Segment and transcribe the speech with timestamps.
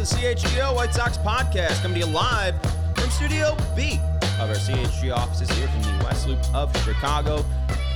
[0.00, 1.82] Into the CHGO White Sox podcast.
[1.82, 2.54] Coming to you live
[2.94, 3.98] from Studio B
[4.40, 7.44] of our CHG offices here in the West Loop of Chicago.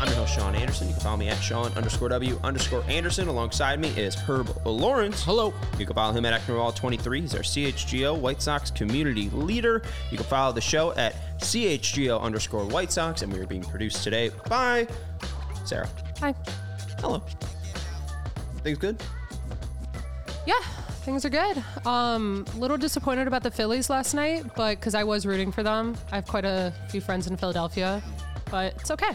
[0.01, 0.89] I'm your host, Sean Anderson.
[0.89, 3.29] You can follow me at Sean underscore W underscore Anderson.
[3.29, 5.23] Alongside me is Herb Lawrence.
[5.23, 5.55] Hello.
[5.79, 7.21] You can follow him at Ecknerwall23.
[7.21, 9.83] He's our CHGO White Sox community leader.
[10.11, 13.23] You can follow the show at CHGO underscore White Sox.
[13.23, 14.87] And we are being produced today by
[15.65, 15.89] Sarah.
[16.21, 16.35] Hi.
[17.01, 17.23] Hello.
[18.63, 19.03] Things good?
[20.47, 20.61] Yeah,
[21.05, 21.63] things are good.
[21.87, 25.63] Um, a little disappointed about the Phillies last night, but because I was rooting for
[25.63, 28.03] them, I have quite a few friends in Philadelphia,
[28.51, 29.13] but it's okay.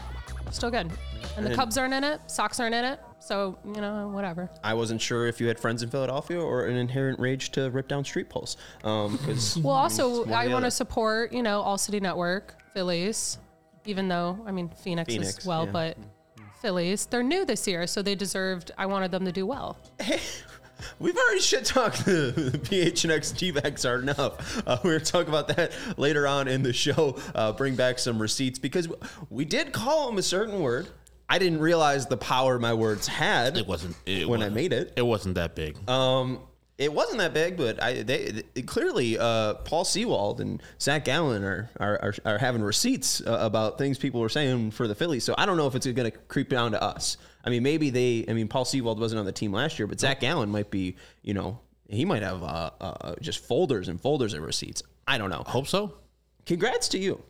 [0.51, 0.91] Still good.
[1.37, 2.19] And the And- Cubs aren't in it.
[2.27, 2.99] Sox aren't in it.
[3.19, 4.49] So you know, whatever.
[4.63, 7.87] I wasn't sure if you had friends in Philadelphia or an inherent rage to rip
[7.87, 8.55] down street poles.
[8.83, 9.19] Um,
[9.61, 13.37] Well, also one or I the want to support you know All City Network, Phillies,
[13.85, 15.71] even though I mean Phoenix, Phoenix, as well, yeah.
[15.71, 15.97] but
[16.61, 18.71] Phillies, they're new this year, so they deserved.
[18.77, 19.77] I wanted them to do well.
[20.99, 22.31] we've already shit talked the
[22.63, 24.61] PHNX D-backs are enough.
[24.67, 27.17] Uh, we're gonna talk about that later on in the show.
[27.35, 28.87] Uh, bring back some receipts because
[29.29, 30.87] we did call them a certain word.
[31.31, 33.55] I didn't realize the power my words had.
[33.57, 34.93] It wasn't it when I wasn't- made it.
[34.95, 35.77] It wasn't that big.
[35.87, 36.39] Um,
[36.79, 41.43] it wasn't that big, but I they it, clearly uh, Paul Sewald and Zach Gallen
[41.43, 45.25] are are, are, are having receipts uh, about things people were saying for the Phillies.
[45.25, 47.17] So I don't know if it's going to creep down to us.
[47.43, 48.25] I mean, maybe they.
[48.29, 50.95] I mean, Paul Sewald wasn't on the team last year, but Zach Gallen might be.
[51.21, 54.81] You know, he might have uh, uh, just folders and folders of receipts.
[55.05, 55.43] I don't know.
[55.45, 55.95] Hope so.
[56.45, 57.21] Congrats to you.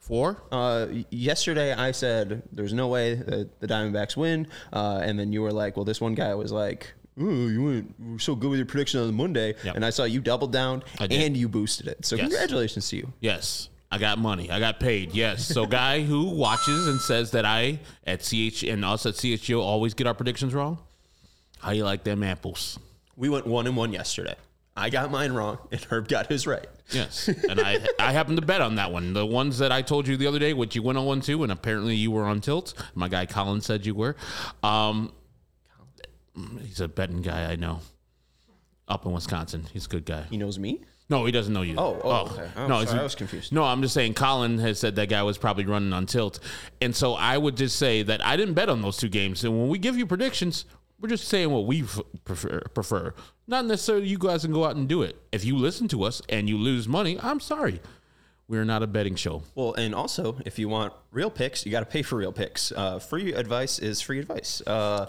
[0.00, 0.42] Four.
[0.50, 5.42] Uh, yesterday I said there's no way that the Diamondbacks win, uh, and then you
[5.42, 8.58] were like, "Well, this one guy was like." Ooh, you went were so good with
[8.58, 9.76] your prediction on Monday, Yep.
[9.76, 12.04] and I saw you doubled down and you boosted it.
[12.06, 12.28] So Yes.
[12.28, 13.12] congratulations to you.
[13.20, 13.68] Yes.
[13.90, 14.50] I got money.
[14.50, 15.14] I got paid.
[15.14, 15.46] Yes.
[15.46, 19.94] So guy who watches and says that I at CH and us at CHGO always
[19.94, 20.78] get our predictions wrong.
[21.60, 22.78] How you like them apples?
[23.16, 24.36] We went one and one yesterday.
[24.76, 26.68] I got mine wrong, and Herb got his right.
[26.92, 27.28] Yes.
[27.50, 29.12] And I I happened to bet on that one.
[29.12, 31.42] The ones that I told you the other day, which you went on one too,
[31.42, 32.74] and apparently you were on tilt.
[32.94, 34.14] My guy Colin said you were.
[34.62, 35.12] Um
[36.62, 37.80] he's a betting guy I know.
[38.86, 39.66] Up in Wisconsin.
[39.72, 40.24] He's a good guy.
[40.30, 40.80] He knows me.
[41.10, 41.74] No, he doesn't know you.
[41.78, 42.48] Oh, oh, okay.
[42.56, 43.52] Oh, no, sorry, I was confused.
[43.52, 46.38] No, I'm just saying Colin has said that guy was probably running on tilt.
[46.82, 49.42] And so I would just say that I didn't bet on those two games.
[49.44, 50.66] And when we give you predictions,
[51.00, 51.84] we're just saying what we
[52.24, 53.14] prefer, prefer.
[53.46, 55.16] Not necessarily you guys can go out and do it.
[55.32, 57.80] If you listen to us and you lose money, I'm sorry.
[58.46, 59.42] We're not a betting show.
[59.54, 62.72] Well, and also, if you want real picks, you got to pay for real picks.
[62.72, 64.62] Uh, free advice is free advice.
[64.66, 65.06] Uh,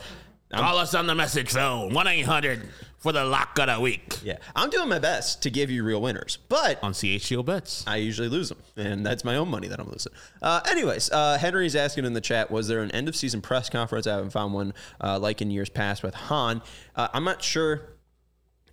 [0.51, 2.67] I'm- Call us on the message phone 1 800
[2.97, 6.01] for the lock of the week yeah, I'm doing my best to give you real
[6.01, 7.85] winners, but on CHGO Bets.
[7.87, 10.11] I usually lose them, and that's my own money that I'm losing.
[10.41, 13.69] Uh, anyways, uh, Henry's asking in the chat, was there an end of season press
[13.69, 14.07] conference?
[14.07, 16.61] I haven't found one uh, like in years past with Han.
[16.95, 17.81] Uh, I'm not sure.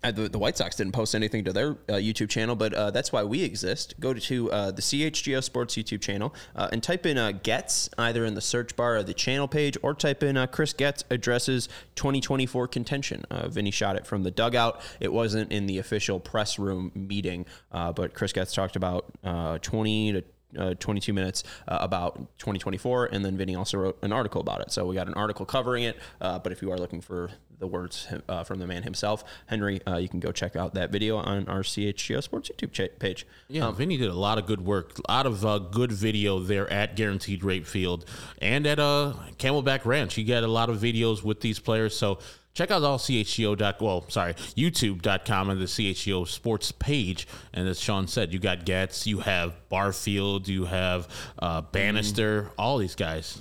[0.03, 2.91] Uh, the, the White Sox didn't post anything to their uh, YouTube channel, but uh,
[2.91, 3.95] that's why we exist.
[4.01, 8.25] Go to uh, the CHGO Sports YouTube channel uh, and type in uh, Getz either
[8.25, 12.69] in the search bar of the channel page or type in Chris Getz addresses 2024
[12.69, 13.25] contention.
[13.47, 14.81] Vinny shot it from the dugout.
[15.01, 20.13] It wasn't in the official press room meeting, but Chris Getz talked about uh, 20
[20.13, 20.25] to
[20.57, 24.71] uh, 22 minutes uh, about 2024, and then Vinny also wrote an article about it.
[24.71, 25.99] So we got an article covering it.
[26.21, 29.81] Uh, but if you are looking for the words uh, from the man himself, Henry,
[29.87, 33.27] uh, you can go check out that video on our CHGO Sports YouTube cha- page.
[33.49, 36.71] Yeah, Vinny did a lot of good work, a lot of uh, good video there
[36.73, 38.05] at Guaranteed Rate Field
[38.41, 40.15] and at uh, Camelback Ranch.
[40.15, 41.97] He got a lot of videos with these players.
[41.97, 42.19] So
[42.55, 43.57] check out all CHGO.
[43.57, 47.27] Dot, well, sorry, YouTube.com and the CHGO Sports page.
[47.53, 51.09] And as Sean said, you got Getz, you have Barfield, you have
[51.39, 53.41] uh, Bannister, all these guys.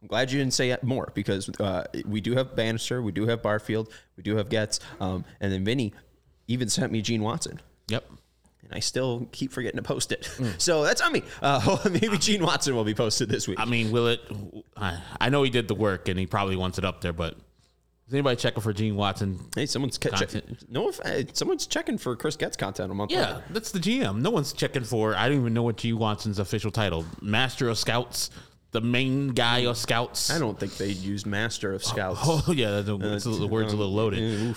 [0.00, 3.42] I'm glad you didn't say more because uh, we do have Bannister, we do have
[3.42, 5.92] Barfield, we do have Getz, um, and then Vinny
[6.46, 7.60] even sent me Gene Watson.
[7.88, 8.04] Yep.
[8.62, 10.28] And I still keep forgetting to post it.
[10.58, 11.22] So that's on me.
[11.42, 13.58] Uh, maybe Gene Watson will be posted this week.
[13.60, 14.20] I mean, will it?
[14.76, 17.34] I, I know he did the work and he probably wants it up there, but
[18.06, 19.38] is anybody checking for Gene Watson?
[19.54, 20.30] Hey, someone's ca- check-
[20.70, 23.10] no, if, uh, someone's checking for Chris Getz content a month.
[23.10, 23.44] Yeah, later.
[23.50, 24.20] that's the GM.
[24.20, 25.14] No one's checking for.
[25.14, 27.04] I don't even know what Gene Watson's official title.
[27.20, 28.30] Master of Scouts.
[28.70, 30.30] The main guy of scouts.
[30.30, 32.20] I don't think they used master of scouts.
[32.22, 34.56] Oh yeah, the, the word's a little loaded.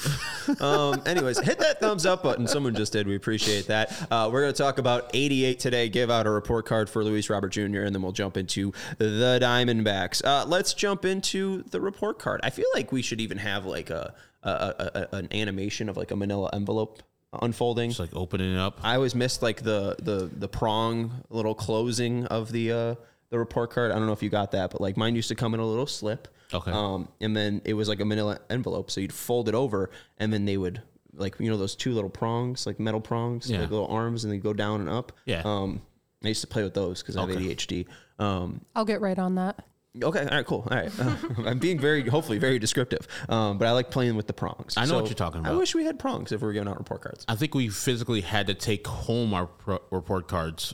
[0.60, 2.46] um, anyways, hit that thumbs up button.
[2.48, 3.08] Someone just did.
[3.08, 3.92] We appreciate that.
[4.12, 5.88] Uh, we're going to talk about 88 today.
[5.88, 7.84] Give out a report card for Luis Robert Jr.
[7.84, 10.24] and then we'll jump into the Diamondbacks.
[10.26, 12.42] Uh, let's jump into the report card.
[12.44, 14.14] I feel like we should even have like a,
[14.44, 17.02] a, a, a an animation of like a Manila envelope
[17.42, 17.92] unfolding.
[17.92, 18.80] Just like opening it up.
[18.84, 22.96] I always missed like the the the prong little closing of the uh
[23.32, 23.92] the report card.
[23.92, 25.66] I don't know if you got that, but like mine used to come in a
[25.66, 26.28] little slip.
[26.54, 26.70] Okay.
[26.72, 29.90] Um, and then it was like a manila envelope, so you'd fold it over,
[30.20, 30.82] and then they would
[31.14, 33.62] like you know those two little prongs, like metal prongs, Yeah.
[33.62, 35.14] like little arms, and they go down and up.
[35.26, 35.42] Yeah.
[35.46, 35.82] Um,
[36.24, 37.88] I used to play with those because I have ADHD.
[38.20, 39.66] Um, I'll get right on that.
[40.04, 40.68] okay, all right, cool.
[40.70, 43.08] All right, Uh, I'm being very, hopefully, very descriptive.
[43.28, 44.76] Um, but I like playing with the prongs.
[44.78, 45.52] I know what you're talking about.
[45.54, 47.26] I wish we had prongs if we were giving out report cards.
[47.28, 50.74] I think we physically had to take home our pro- report cards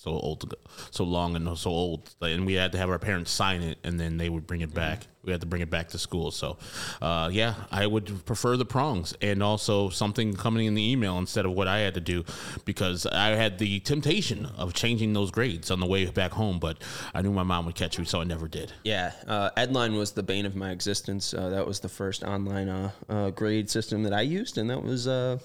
[0.00, 0.56] so old ago,
[0.90, 4.00] so long and so old, and we had to have our parents sign it, and
[4.00, 5.06] then they would bring it back.
[5.22, 6.30] We had to bring it back to school.
[6.30, 6.56] So,
[7.02, 11.44] uh, yeah, I would prefer the prongs and also something coming in the email instead
[11.44, 12.24] of what I had to do,
[12.64, 16.82] because I had the temptation of changing those grades on the way back home, but
[17.12, 18.72] I knew my mom would catch me, so I never did.
[18.84, 21.34] Yeah, uh, Edline was the bane of my existence.
[21.34, 24.82] Uh, that was the first online uh, uh, grade system that I used, and that
[24.82, 25.38] was uh,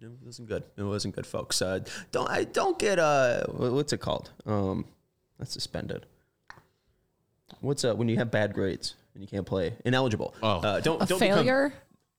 [0.00, 0.64] it wasn't good.
[0.76, 1.60] It wasn't good, folks.
[1.62, 1.80] Uh,
[2.12, 4.30] don't I don't get uh, what's it called?
[4.46, 4.84] Um,
[5.38, 6.06] that's suspended.
[7.60, 9.74] What's uh when you have bad grades and you can't play?
[9.84, 10.34] Ineligible.
[10.42, 10.58] Oh.
[10.58, 11.46] uh, don't A don't become-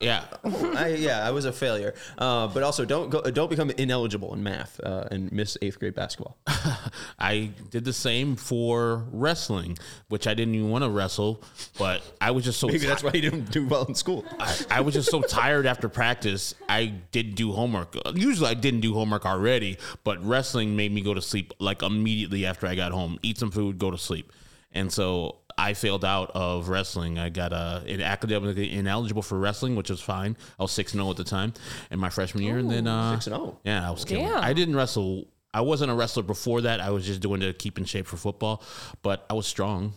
[0.01, 1.93] Yeah, I, yeah, I was a failure.
[2.17, 5.93] Uh, but also don't go, don't become ineligible in math uh, and miss eighth grade
[5.93, 6.37] basketball.
[7.19, 11.43] I did the same for wrestling, which I didn't even want to wrestle,
[11.77, 14.23] but I was just so Maybe ti- that's why you didn't do well in school.
[14.39, 16.55] I, I was just so tired after practice.
[16.69, 17.93] I didn't do homework.
[18.15, 22.45] Usually, I didn't do homework already, but wrestling made me go to sleep like immediately
[22.45, 23.19] after I got home.
[23.21, 24.31] Eat some food, go to sleep,
[24.71, 27.19] and so I failed out of wrestling.
[27.19, 30.37] I got uh, in academically ineligible for wrestling, which was fine.
[30.57, 31.53] I was six and zero at the time
[31.91, 33.57] in my freshman year, and then uh, 6-0.
[33.65, 34.25] Yeah, I was killing.
[34.27, 34.41] Damn.
[34.41, 35.27] I didn't wrestle.
[35.53, 36.79] I wasn't a wrestler before that.
[36.79, 38.63] I was just doing to keep in shape for football,
[39.01, 39.93] but I was strong.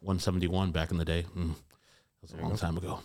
[0.00, 1.24] 171 back in the day.
[1.36, 3.00] Mm, that was a long time ago.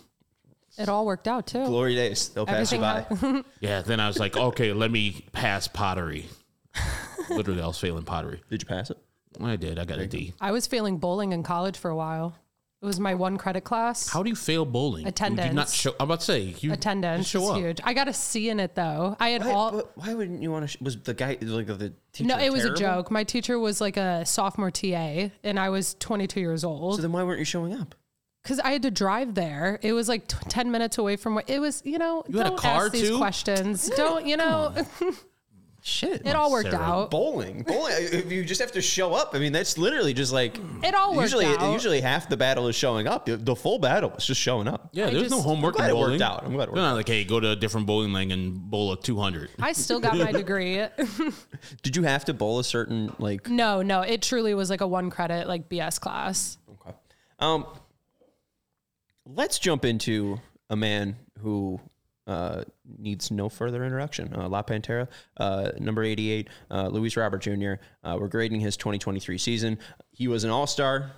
[0.78, 1.64] It all worked out too.
[1.66, 2.30] Glory days.
[2.30, 3.06] They'll pass you by.
[3.60, 6.26] Yeah, then I was like, okay, let me pass pottery.
[7.30, 8.42] Literally, I was failing pottery.
[8.50, 8.98] Did you pass it?
[9.44, 9.78] I did.
[9.78, 10.34] I got a D.
[10.40, 12.34] I was failing bowling in college for a while.
[12.80, 14.08] It was my one credit class.
[14.08, 15.06] How do you fail bowling?
[15.06, 15.72] You did not Attendance.
[15.72, 15.90] show.
[16.00, 17.56] I'm about to say you Attendance show is up.
[17.58, 17.80] huge.
[17.84, 19.16] I got a C in it though.
[19.20, 19.70] I had Why, all.
[19.70, 20.68] but why wouldn't you want to?
[20.68, 22.26] Sh- was the guy like the teacher?
[22.26, 22.76] No, it was terrible?
[22.76, 23.10] a joke.
[23.12, 26.96] My teacher was like a sophomore TA, and I was 22 years old.
[26.96, 27.94] So then why weren't you showing up?
[28.42, 29.78] because I had to drive there.
[29.82, 31.80] It was like t- ten minutes away from where it was.
[31.84, 33.18] You know, You had a don't car, ask these too?
[33.18, 33.88] questions.
[33.90, 34.74] Don't you know?
[35.84, 36.24] Shit.
[36.24, 36.80] It all worked Sarah.
[36.82, 37.10] out.
[37.10, 37.62] bowling.
[37.64, 37.92] Bowling.
[37.98, 41.10] If you just have to show up, I mean, that's literally just like It all
[41.10, 41.46] worked usually.
[41.46, 41.72] out.
[41.72, 43.26] Usually, half the battle is showing up.
[43.26, 44.90] The full battle is just showing up.
[44.92, 46.44] Yeah, I there's no homework I'm glad in it worked out.
[46.44, 48.54] I'm glad it worked They're not like, hey, go to a different bowling lane and
[48.70, 49.50] bowl a 200.
[49.60, 50.86] I still got my degree.
[51.82, 53.48] Did you have to bowl a certain like?
[53.48, 56.58] no, no, it truly was like a one credit like BS class.
[56.80, 56.96] Okay.
[57.40, 57.66] Um,
[59.26, 60.38] let's jump into
[60.70, 61.80] a man who
[62.26, 62.62] uh,
[62.98, 64.32] needs no further introduction.
[64.34, 67.74] Uh, La Pantera, uh, number 88, uh, Luis Robert Jr.
[68.04, 69.78] Uh, we're grading his 2023 season.
[70.10, 71.12] He was an All Star.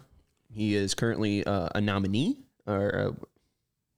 [0.52, 3.08] He is currently uh, a nominee, or uh,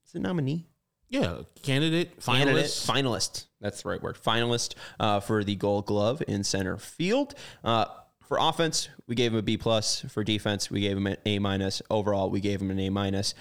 [0.06, 0.66] is it nominee?
[1.08, 2.86] Yeah, candidate, Candidate, finalist.
[2.90, 3.46] finalist.
[3.60, 4.16] That's the right word.
[4.16, 7.34] Finalist uh, for the Gold Glove in center field.
[7.62, 7.84] Uh,
[8.26, 10.00] for offense, we gave him a B plus.
[10.08, 11.80] For defense, we gave him an A minus.
[11.90, 13.34] Overall, we gave him an A minus.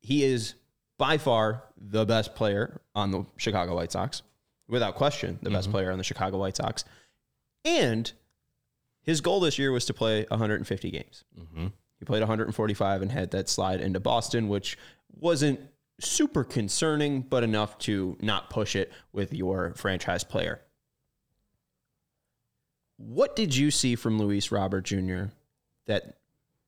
[0.00, 0.54] He is
[1.00, 4.20] by far the best player on the Chicago White Sox,
[4.68, 5.72] without question, the best mm-hmm.
[5.72, 6.84] player on the Chicago White Sox.
[7.64, 8.12] And
[9.00, 11.24] his goal this year was to play 150 games.
[11.38, 11.68] Mm-hmm.
[11.98, 14.76] He played 145 and had that slide into Boston, which
[15.10, 15.58] wasn't
[16.00, 20.60] super concerning, but enough to not push it with your franchise player.
[22.98, 25.24] What did you see from Luis Robert Jr.
[25.86, 26.18] that,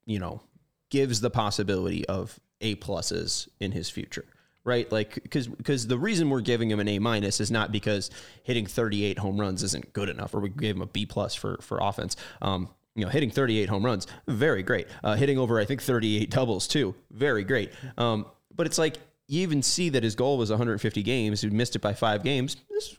[0.06, 0.40] you know,
[0.88, 4.24] gives the possibility of A pluses in his future?
[4.64, 4.90] Right?
[4.92, 8.10] Like, because because the reason we're giving him an A minus is not because
[8.44, 11.58] hitting 38 home runs isn't good enough, or we gave him a B plus for
[11.60, 12.16] for offense.
[12.40, 14.86] Um, you know, hitting 38 home runs, very great.
[15.02, 17.72] Uh, hitting over, I think, 38 doubles too, very great.
[17.96, 21.40] Um, but it's like you even see that his goal was 150 games.
[21.40, 22.56] He missed it by five games.
[22.68, 22.96] This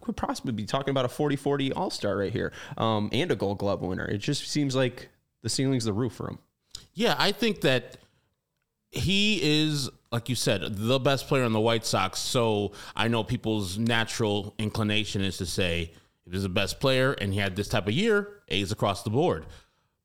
[0.00, 3.80] could possibly be talking about a 40-40 All-Star right here, um, and a Gold Glove
[3.80, 4.04] winner.
[4.04, 5.08] It just seems like
[5.42, 6.38] the ceiling's the roof for him.
[6.94, 7.98] Yeah, I think that
[8.90, 12.18] he is, like you said, the best player on the White Sox.
[12.20, 15.92] So I know people's natural inclination is to say,
[16.26, 19.10] if he's the best player and he had this type of year, A's across the
[19.10, 19.46] board.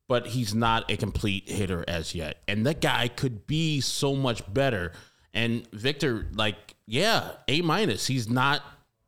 [0.08, 2.38] but he's not a complete hitter as yet.
[2.46, 4.92] And that guy could be so much better.
[5.32, 8.06] And Victor, like, yeah, A minus.
[8.06, 8.62] He's not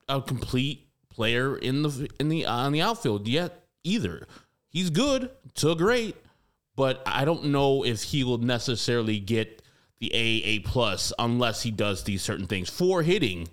[0.08, 4.26] a complete player in the in the on the outfield yet either.
[4.68, 6.16] He's good to great,
[6.74, 9.62] but I don't know if he will necessarily get
[9.98, 13.48] the A A plus unless he does these certain things for hitting,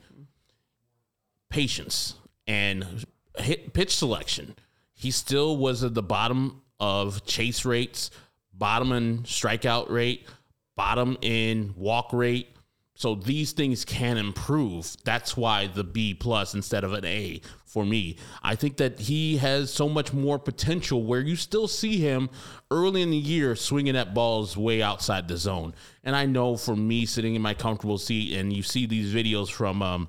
[1.50, 2.16] patience
[2.48, 3.06] and
[3.38, 4.56] hit pitch selection.
[4.94, 8.10] He still was at the bottom of chase rates,
[8.54, 10.28] bottom in strikeout rate,
[10.76, 12.53] bottom in walk rate.
[12.96, 14.96] So these things can improve.
[15.04, 18.18] That's why the B plus instead of an A for me.
[18.44, 22.30] I think that he has so much more potential where you still see him
[22.70, 25.74] early in the year swinging at balls way outside the zone.
[26.04, 29.50] And I know for me sitting in my comfortable seat and you see these videos
[29.50, 30.08] from um,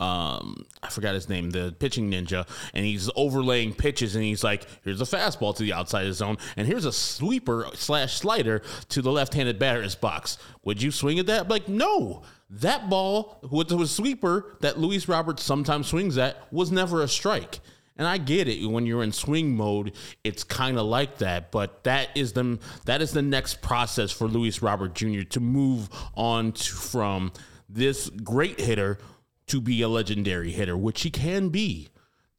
[0.00, 4.66] um, I forgot his name, the pitching ninja, and he's overlaying pitches, and he's like,
[4.84, 8.62] "Here's a fastball to the outside of the zone, and here's a sweeper slash slider
[8.90, 10.38] to the left-handed batter's box.
[10.64, 12.22] Would you swing at that?" Like, no.
[12.48, 17.58] That ball with the sweeper that Luis Roberts sometimes swings at was never a strike.
[17.98, 19.92] And I get it when you're in swing mode,
[20.22, 21.50] it's kind of like that.
[21.50, 25.22] But that is the that is the next process for Luis Robert Jr.
[25.22, 27.32] to move on to, from
[27.68, 28.98] this great hitter
[29.48, 31.88] to be a legendary hitter, which he can be.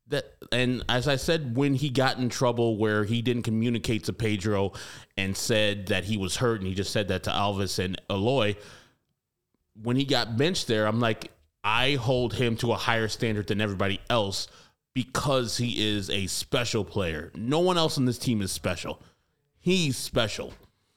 [0.10, 4.14] That and as I said, when he got in trouble where he didn't communicate to
[4.14, 4.72] Pedro
[5.18, 8.56] and said that he was hurt, and he just said that to Elvis and Eloy.
[9.82, 11.32] When he got benched there, I'm like,
[11.64, 14.48] I hold him to a higher standard than everybody else
[14.94, 17.32] because he is a special player.
[17.36, 19.02] No one else on this team is special.
[19.60, 20.54] He's special.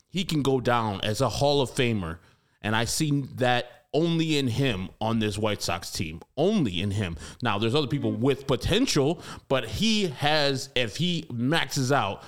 [0.08, 2.18] He can go down as a Hall of Famer.
[2.62, 6.20] And I see that only in him on this White Sox team.
[6.36, 7.16] Only in him.
[7.42, 8.22] Now, there's other people hmm.
[8.22, 12.22] with potential, but he has, if he maxes out,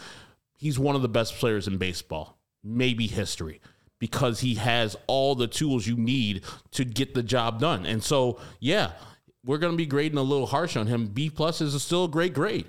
[0.56, 3.60] he's one of the best players in baseball, maybe history,
[3.98, 6.42] because he has all the tools you need
[6.72, 7.86] to get the job done.
[7.86, 8.92] And so, yeah,
[9.44, 11.06] we're going to be grading a little harsh on him.
[11.06, 12.66] B plus is still a great grade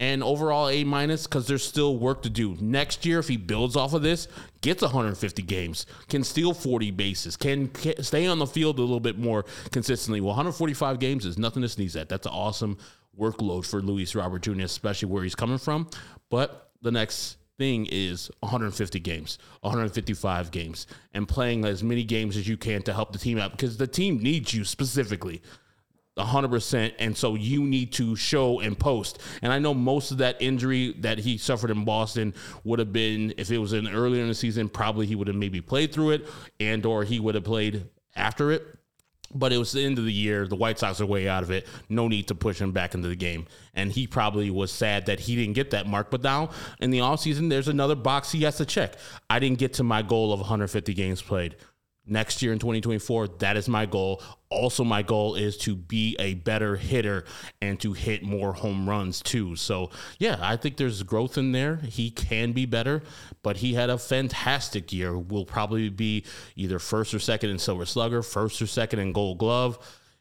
[0.00, 2.56] and overall A minus because there's still work to do.
[2.60, 4.28] Next year, if he builds off of this,
[4.60, 9.00] gets 150 games, can steal 40 bases, can, can, stay on the field a little
[9.00, 10.20] bit more consistently.
[10.20, 12.08] Well, 145 games is nothing to sneeze at.
[12.08, 12.78] That's an awesome
[13.18, 15.88] workload for Luis Robert Jr., especially where he's coming from.
[16.28, 22.48] But the next thing is 150 games, 155 games, and playing as many games as
[22.48, 25.40] you can to help the team out because the team needs you specifically.
[26.16, 30.40] 100% and so you need to show and post and i know most of that
[30.40, 34.28] injury that he suffered in boston would have been if it was in earlier in
[34.28, 36.28] the season probably he would have maybe played through it
[36.60, 38.64] and or he would have played after it
[39.34, 40.46] but it was the end of the year.
[40.46, 41.66] The White Sox are way out of it.
[41.88, 43.46] No need to push him back into the game.
[43.74, 46.10] And he probably was sad that he didn't get that mark.
[46.10, 48.94] But now in the offseason, there's another box he has to check.
[49.28, 51.56] I didn't get to my goal of 150 games played
[52.06, 54.22] next year in 2024 that is my goal.
[54.50, 57.24] Also my goal is to be a better hitter
[57.60, 59.56] and to hit more home runs too.
[59.56, 61.76] So yeah i think there's growth in there.
[61.76, 63.02] He can be better
[63.42, 65.16] but he had a fantastic year.
[65.18, 66.24] Will probably be
[66.56, 69.78] either first or second in silver slugger first or second in gold glove.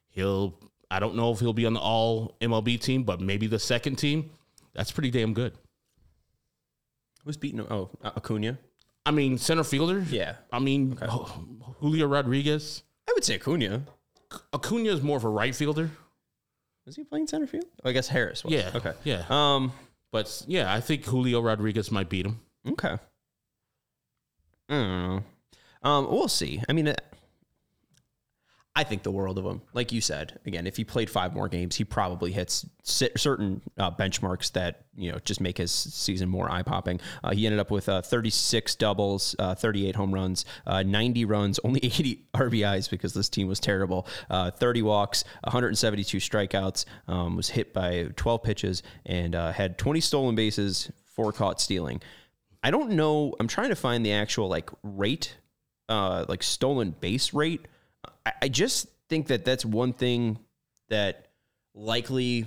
[0.10, 0.60] He'll
[0.92, 3.96] i don't know if he'll be on the all mlb team but maybe the second
[3.96, 4.30] team.
[4.74, 5.54] That's pretty damn good.
[7.24, 7.62] Who's beating?
[7.62, 8.58] Oh, Acuna.
[9.06, 10.06] I mean, center fielder.
[10.10, 10.36] Yeah.
[10.52, 10.98] I mean,
[11.80, 12.84] Julio Rodriguez.
[13.10, 13.84] I would say Acuna.
[14.54, 15.92] Acuna is more of a right fielder.
[16.86, 17.66] Is he playing center field?
[17.84, 18.54] Oh, I guess Harris was.
[18.54, 18.72] Yeah.
[18.76, 18.94] Okay.
[19.04, 19.24] Yeah.
[19.30, 19.74] Um.
[20.12, 22.40] But yeah, I think Julio Rodriguez might beat him.
[22.68, 22.98] Okay.
[24.70, 25.24] I don't know.
[25.82, 26.10] Um.
[26.10, 26.62] We'll see.
[26.68, 26.94] I mean,
[28.76, 29.62] I think the world of him.
[29.74, 33.92] Like you said, again, if he played five more games, he probably hits certain uh,
[33.92, 37.00] benchmarks that you know just make his season more eye popping.
[37.24, 41.60] Uh, he ended up with uh, 36 doubles, uh, 38 home runs, uh, 90 runs,
[41.64, 44.08] only 80 RBIs because this team was terrible.
[44.28, 46.86] Uh, 30 walks, 172 strikeouts.
[47.08, 52.02] Um, was hit by 12 pitches and had 20 stolen bases, four caught stealing.
[52.64, 53.36] I don't know.
[53.40, 55.38] I'm trying to find the actual like rate,
[55.90, 57.68] like stolen base rate
[58.26, 60.40] I just think that that's one thing
[60.90, 61.28] that
[61.74, 62.46] likely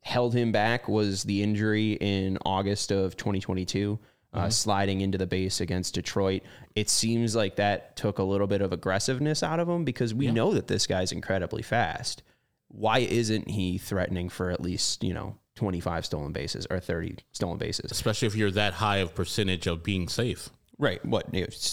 [0.00, 3.98] held him back was the injury in August of 2022,
[4.34, 4.46] uh, mm-hmm.
[4.46, 6.42] uh, sliding into the base against Detroit.
[6.74, 10.26] It seems like that took a little bit of aggressiveness out of him because we
[10.26, 10.32] yeah.
[10.32, 12.22] know that this guy's incredibly fast.
[12.68, 17.56] Why isn't he threatening for at least, you know, 25 stolen bases or 30 stolen
[17.56, 17.90] bases?
[17.90, 20.50] Especially if you're that high of percentage of being safe.
[20.76, 21.04] Right.
[21.04, 21.28] What?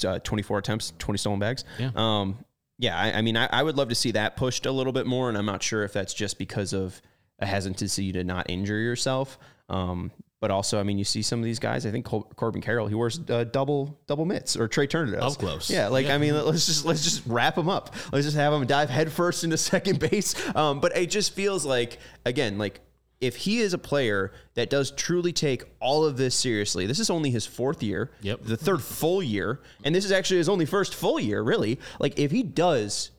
[0.05, 1.65] Uh, 24 attempts, 20 stolen bags?
[1.79, 1.89] Yeah.
[1.95, 2.37] Um,
[2.81, 5.05] yeah, I, I mean, I, I, would love to see that pushed a little bit
[5.05, 6.99] more, and I'm not sure if that's just because of
[7.37, 9.37] a hesitancy to not injure yourself.
[9.69, 11.85] Um, but also, I mean, you see some of these guys.
[11.85, 15.35] I think Col- Corbin Carroll, he wears uh, double double mitts, or Trey Turner does.
[15.35, 15.69] Up close.
[15.69, 17.93] Yeah, like I mean, let's just let's just wrap him up.
[18.11, 20.33] Let's just have him dive headfirst into second base.
[20.55, 22.81] Um, but it just feels like again, like
[23.21, 27.09] if he is a player that does truly take all of this seriously, this is
[27.09, 28.41] only his fourth year, Yep.
[28.43, 31.79] the third full year, and this is actually his only first full year, really.
[31.99, 33.11] Like if he does,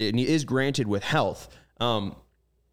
[0.00, 1.48] and he is granted with health,
[1.80, 2.16] um,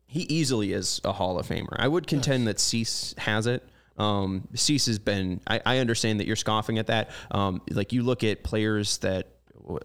[0.07, 1.75] he easily is a Hall of Famer.
[1.77, 3.63] I would contend that Cease has it.
[3.97, 5.41] Um, Cease has been.
[5.45, 7.11] I, I understand that you're scoffing at that.
[7.31, 9.27] Um, like you look at players that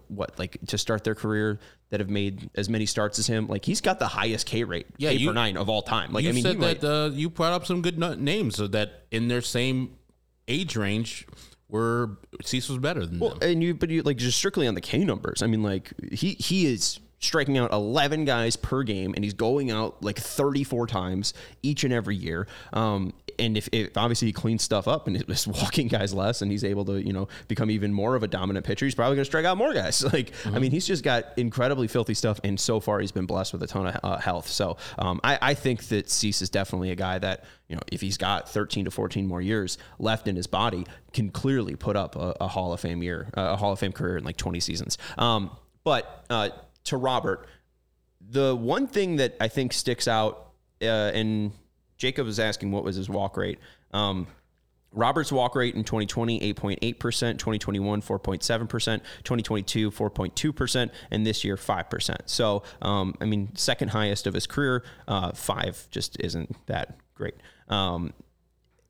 [0.07, 1.59] what like to start their career
[1.93, 3.45] that have made as many starts as him.
[3.45, 6.11] Like he's got the highest K rate, Yeah, K you- per nine of all time.
[6.11, 8.65] Like I mean, said he might- that uh, you brought up some good names so
[8.69, 9.91] that in their same
[10.47, 11.27] age range,
[11.69, 13.37] were Cease was better than them.
[13.43, 15.43] and you but you like just strictly on the K numbers.
[15.43, 19.69] I mean, like he he is striking out 11 guys per game and he's going
[19.69, 24.63] out like 34 times each and every year um and if, if obviously he cleans
[24.63, 27.93] stuff up and is walking guys less and he's able to you know become even
[27.93, 30.03] more of a dominant pitcher he's probably going to strike out more guys.
[30.13, 33.53] Like i mean he's just got incredibly filthy stuff and so far he's been blessed
[33.53, 34.47] with a ton of uh, health.
[34.47, 38.01] So um, I, I think that Cease is definitely a guy that you know if
[38.01, 42.15] he's got 13 to 14 more years left in his body can clearly put up
[42.15, 44.97] a, a hall of fame year a hall of fame career in like 20 seasons.
[45.17, 45.49] Um,
[45.83, 46.49] but uh,
[46.85, 47.47] to robert
[48.29, 51.51] the one thing that I think sticks out, uh, and
[52.03, 53.59] Jacob was asking what was his walk rate.
[53.93, 54.27] Um,
[54.91, 58.67] Robert's walk rate in 2020, 8.8%, 2021, 4.7%,
[59.23, 62.17] 2022, 4.2%, and this year, 5%.
[62.25, 67.35] So, um, I mean, second highest of his career, uh, five just isn't that great.
[67.69, 68.11] Um,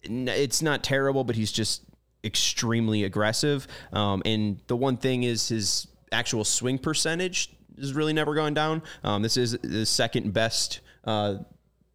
[0.01, 1.83] it's not terrible, but he's just
[2.23, 3.67] extremely aggressive.
[3.91, 8.81] Um, and the one thing is his actual swing percentage has really never gone down.
[9.03, 10.79] Um, this is the second best.
[11.03, 11.35] Uh,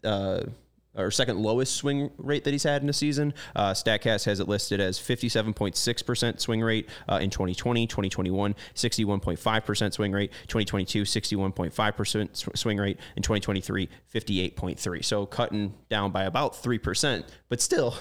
[0.05, 0.43] uh,
[0.95, 3.33] or second lowest swing rate that he's had in a season.
[3.55, 10.13] Uh, StatCast has it listed as 57.6% swing rate uh, in 2020, 2021, 61.5% swing
[10.13, 15.05] rate, 2022, 61.5% swing rate, in 2023, 58.3.
[15.05, 17.95] So cutting down by about 3%, but still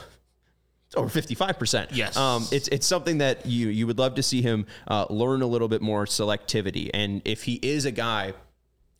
[0.87, 1.89] it's over 55%.
[1.91, 2.15] Yes.
[2.15, 5.47] Um, it's, it's something that you, you would love to see him uh, learn a
[5.47, 6.89] little bit more selectivity.
[6.93, 8.33] And if he is a guy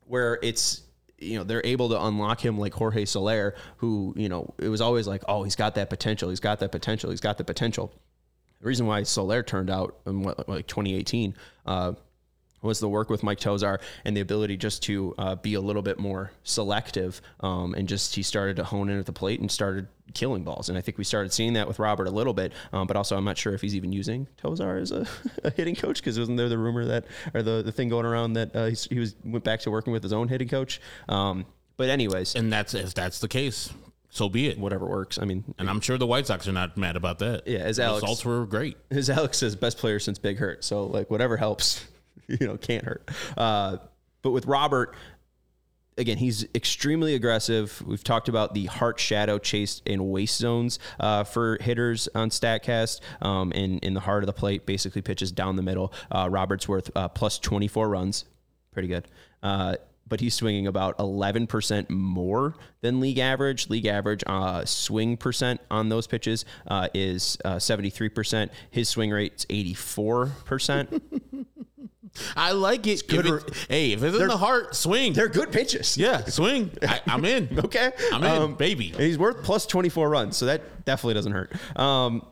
[0.06, 0.82] where it's
[1.20, 4.82] you know they're able to unlock him like Jorge Soler, who you know it was
[4.82, 7.92] always like, oh, he's got that potential, he's got that potential, he's got the potential.
[8.62, 11.94] The reason why Soler turned out in what, like 2018 uh,
[12.62, 15.82] was the work with Mike Tosar and the ability just to uh, be a little
[15.82, 19.52] bit more selective, um, and just he started to hone in at the plate and
[19.52, 20.70] started killing balls.
[20.70, 23.18] And I think we started seeing that with Robert a little bit, um, but also
[23.18, 25.06] I'm not sure if he's even using Tosar as a,
[25.44, 28.34] a hitting coach because wasn't there the rumor that or the, the thing going around
[28.34, 30.82] that uh, he's, he was went back to working with his own hitting coach.
[31.10, 33.70] Um, but anyways, and that's if that's the case,
[34.10, 34.58] so be it.
[34.58, 35.20] whatever works.
[35.20, 37.48] I mean, And I'm sure the White Sox are not mad about that.
[37.48, 38.78] Yeah, as Alex- results were great.
[38.90, 40.64] his Alex says best player since Big Hurt.
[40.64, 41.86] So like whatever helps,
[42.40, 43.10] you know, can't hurt.
[43.36, 43.78] Uh,
[44.22, 44.96] but with Robert,
[45.98, 47.82] again, he's extremely aggressive.
[47.86, 53.02] We've talked about the heart, shadow, chase, and waste zones uh, for hitters on Statcast.
[53.22, 55.94] Um, in in the heart of the plate, basically pitches down the middle.
[56.12, 58.26] Uh, Robert's worth uh, plus twenty four runs,
[58.72, 59.08] pretty good.
[59.42, 59.76] Uh,
[60.10, 63.70] but he's swinging about 11% more than league average.
[63.70, 68.50] League average uh, swing percent on those pitches uh, is uh, 73%.
[68.72, 71.02] His swing rate's 84%.
[72.36, 73.08] I like it.
[73.08, 75.14] good If it- hey, if it's in the heart, swing.
[75.14, 75.98] They're good pitches.
[75.98, 76.72] yeah, swing.
[76.82, 77.60] I, I'm in.
[77.68, 77.92] Okay.
[78.14, 78.92] I'm in, baby.
[78.92, 81.52] And he's worth plus 24 runs, so that definitely doesn't hurt.
[81.80, 82.26] Um,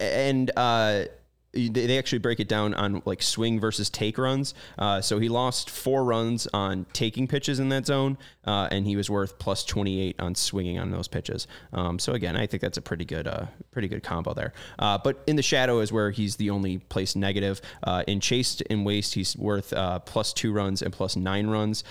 [0.00, 1.04] and uh,
[1.52, 4.54] they actually break it down on like swing versus take runs.
[4.78, 8.96] Uh, so he lost four runs on taking pitches in that zone, uh, and he
[8.96, 11.46] was worth plus 28 on swinging on those pitches.
[11.72, 14.52] Um, so again, I think that's a pretty good, uh, pretty good combo there.
[14.78, 17.60] Uh, but in the shadow is where he's the only place negative.
[17.82, 21.84] Uh, in chased and waste, he's worth uh, plus two runs and plus nine runs.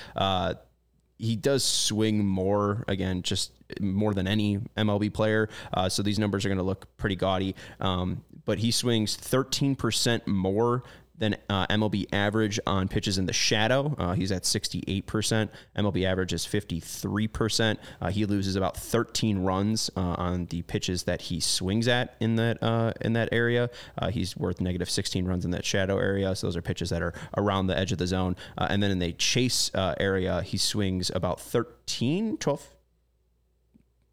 [1.21, 5.49] He does swing more again, just more than any MLB player.
[5.73, 7.55] Uh, so these numbers are going to look pretty gaudy.
[7.79, 10.84] Um, but he swings 13% more
[11.21, 13.95] than uh, MLB average on pitches in the shadow.
[13.97, 15.49] Uh, he's at 68%.
[15.77, 17.77] MLB average is 53%.
[18.01, 22.36] Uh, he loses about 13 runs uh, on the pitches that he swings at in
[22.38, 23.69] that uh, in that area.
[23.99, 26.36] Uh, he's worth negative 16 runs in that shadow area.
[26.36, 28.36] So those are pitches that are around the edge of the zone.
[28.57, 32.75] and then in the chase area, he swings about 13, 12.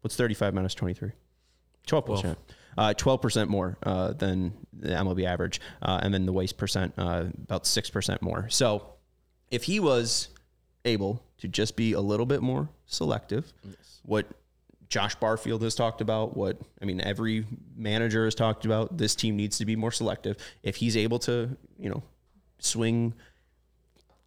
[0.01, 1.11] What's 35 minus 23?
[1.87, 2.21] 12%.
[2.21, 2.37] 12.
[2.79, 6.93] Uh, twelve percent more uh, than the MLB average, uh, and then the waste percent
[6.95, 8.47] about six percent more.
[8.49, 8.93] So
[9.51, 10.29] if he was
[10.85, 13.99] able to just be a little bit more selective, yes.
[14.05, 14.27] what
[14.87, 18.97] Josh Barfield has talked about, what I mean, every manager has talked about.
[18.97, 20.37] This team needs to be more selective.
[20.63, 22.01] If he's able to, you know,
[22.59, 23.13] swing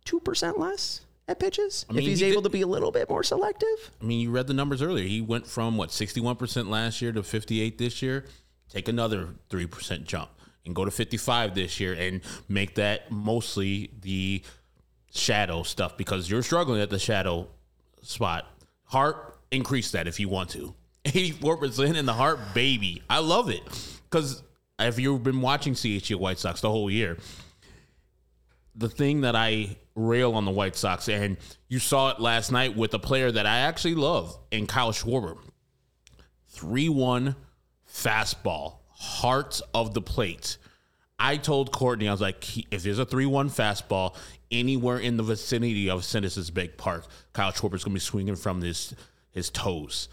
[0.05, 2.67] two percent less at pitches, I mean, if he's he able did, to be a
[2.67, 3.91] little bit more selective.
[4.03, 5.07] I mean, you read the numbers earlier.
[5.07, 8.27] He went from what sixty-one percent last year to fifty-eight this year.
[8.73, 10.31] Take another 3% jump
[10.65, 14.43] and go to 55 this year and make that mostly the
[15.13, 17.49] shadow stuff because you're struggling at the shadow
[18.01, 18.47] spot.
[18.85, 20.75] Heart, increase that if you want to.
[21.05, 23.03] 84% in the heart, baby.
[23.11, 23.63] I love it.
[24.11, 24.43] Because
[24.79, 27.19] if you've been watching CHU White Sox the whole year,
[28.75, 31.37] the thing that I rail on the White Sox, and
[31.69, 35.37] you saw it last night with a player that I actually love in Kyle Schwarber.
[36.49, 37.37] 3 1
[37.93, 40.57] fastball, heart of the plate.
[41.19, 44.17] I told Courtney, I was like, if there's a 3 1 fastball
[44.51, 48.61] anywhere in the vicinity of Citizens Bank Park, Kyle Schwarber's going to be swinging from
[48.61, 48.95] his,
[49.31, 50.09] his toes.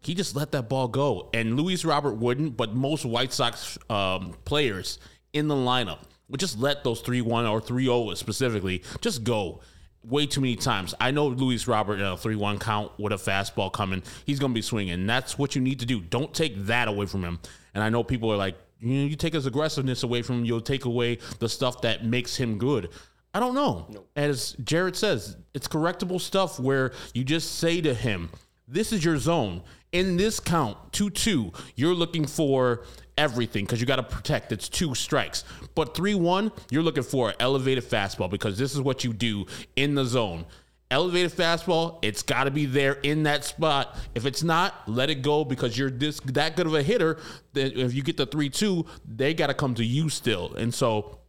[0.00, 1.30] He just let that ball go.
[1.34, 4.98] And Luis Robert wouldn't, but most White Sox um, players
[5.32, 9.60] in the lineup would just let those 3 1 or 3 0 specifically just go
[10.06, 10.94] way too many times.
[11.00, 14.52] I know Luis Robert in a 3 1 count with a fastball coming, he's going
[14.52, 15.06] to be swinging.
[15.06, 16.00] That's what you need to do.
[16.00, 17.38] Don't take that away from him.
[17.74, 20.44] And I know people are like, you know, you take his aggressiveness away from him,
[20.44, 22.90] you'll take away the stuff that makes him good.
[23.32, 24.06] I don't know.
[24.14, 28.30] As Jared says, it's correctable stuff where you just say to him,
[28.68, 29.62] this is your zone.
[29.94, 32.82] In this count, 2 2, you're looking for
[33.16, 34.50] everything because you got to protect.
[34.50, 35.44] It's two strikes.
[35.76, 39.46] But 3 1, you're looking for an elevated fastball because this is what you do
[39.76, 40.46] in the zone.
[40.90, 43.96] Elevated fastball, it's got to be there in that spot.
[44.16, 47.20] If it's not, let it go because you're this that good of a hitter.
[47.52, 50.54] That if you get the 3 2, they got to come to you still.
[50.54, 51.20] And so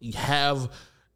[0.00, 0.72] you have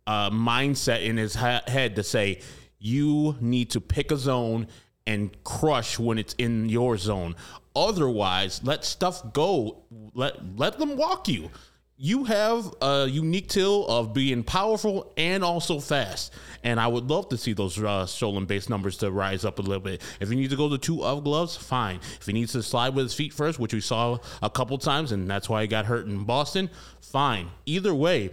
[0.06, 2.42] a mindset in his ha- head to say
[2.78, 4.68] you need to pick a zone
[5.06, 7.36] and crush when it's in your zone.
[7.74, 9.84] Otherwise, let stuff go.
[10.14, 11.50] Let let them walk you.
[11.98, 16.34] You have a unique till of being powerful and also fast.
[16.62, 19.62] And I would love to see those uh, stolen base numbers to rise up a
[19.62, 20.02] little bit.
[20.20, 22.00] If he needs to go to two of gloves, fine.
[22.20, 25.10] If he needs to slide with his feet first, which we saw a couple times,
[25.10, 26.68] and that's why he got hurt in Boston,
[27.00, 27.48] fine.
[27.64, 28.30] Either way,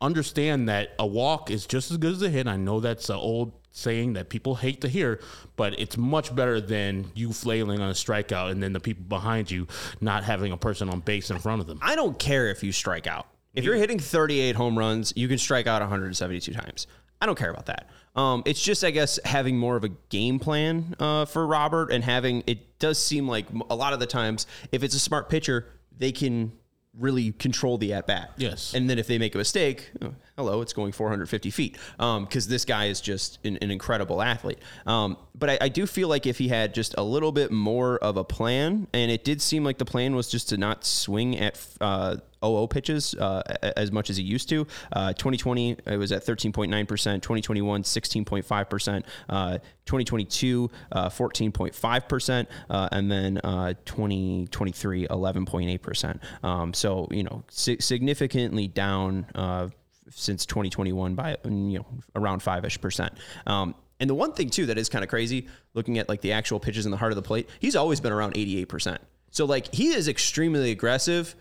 [0.00, 2.46] understand that a walk is just as good as a hit.
[2.46, 5.20] I know that's an old saying that people hate to hear,
[5.56, 9.50] but it's much better than you flailing on a strikeout and then the people behind
[9.50, 9.66] you
[10.00, 11.78] not having a person on base in front of them.
[11.82, 13.26] I don't care if you strike out.
[13.54, 16.86] If you're hitting 38 home runs, you can strike out 172 times.
[17.20, 17.88] I don't care about that.
[18.14, 22.02] Um, it's just, I guess, having more of a game plan uh, for Robert and
[22.02, 25.66] having it does seem like a lot of the times, if it's a smart pitcher,
[25.96, 26.52] they can
[26.98, 28.32] really control the at bat.
[28.36, 28.74] Yes.
[28.74, 32.64] And then if they make a mistake, oh, hello, it's going 450 feet because this
[32.64, 34.58] guy is just an, an incredible athlete.
[34.86, 37.98] Um, but I, I do feel like if he had just a little bit more
[37.98, 41.38] of a plan, and it did seem like the plan was just to not swing
[41.38, 42.16] at uh,
[42.52, 43.42] 0 pitches uh,
[43.76, 44.66] as much as he used to.
[44.92, 53.38] Uh, 2020, it was at 13.9%, 2021, 16.5%, uh, 2022, uh, 14.5%, uh, and then
[53.38, 56.20] uh, 2023, 11.8%.
[56.44, 59.68] Um, so, you know, si- significantly down uh,
[60.10, 63.12] since 2021 by, you know, around five ish percent.
[63.46, 66.32] Um, and the one thing too that is kind of crazy, looking at like the
[66.32, 68.98] actual pitches in the heart of the plate, he's always been around 88%.
[69.30, 71.34] So like he is extremely aggressive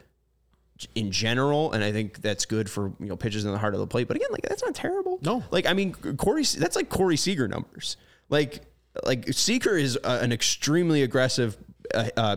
[0.94, 3.80] in general, and I think that's good for you know pitches in the heart of
[3.80, 4.08] the plate.
[4.08, 5.20] But again, like that's not terrible.
[5.22, 5.44] No.
[5.52, 7.98] like I mean, Corey, that's like Corey Seager numbers.
[8.30, 8.62] Like
[9.04, 11.58] like Seager is uh, an extremely aggressive.
[11.94, 12.36] Uh, uh,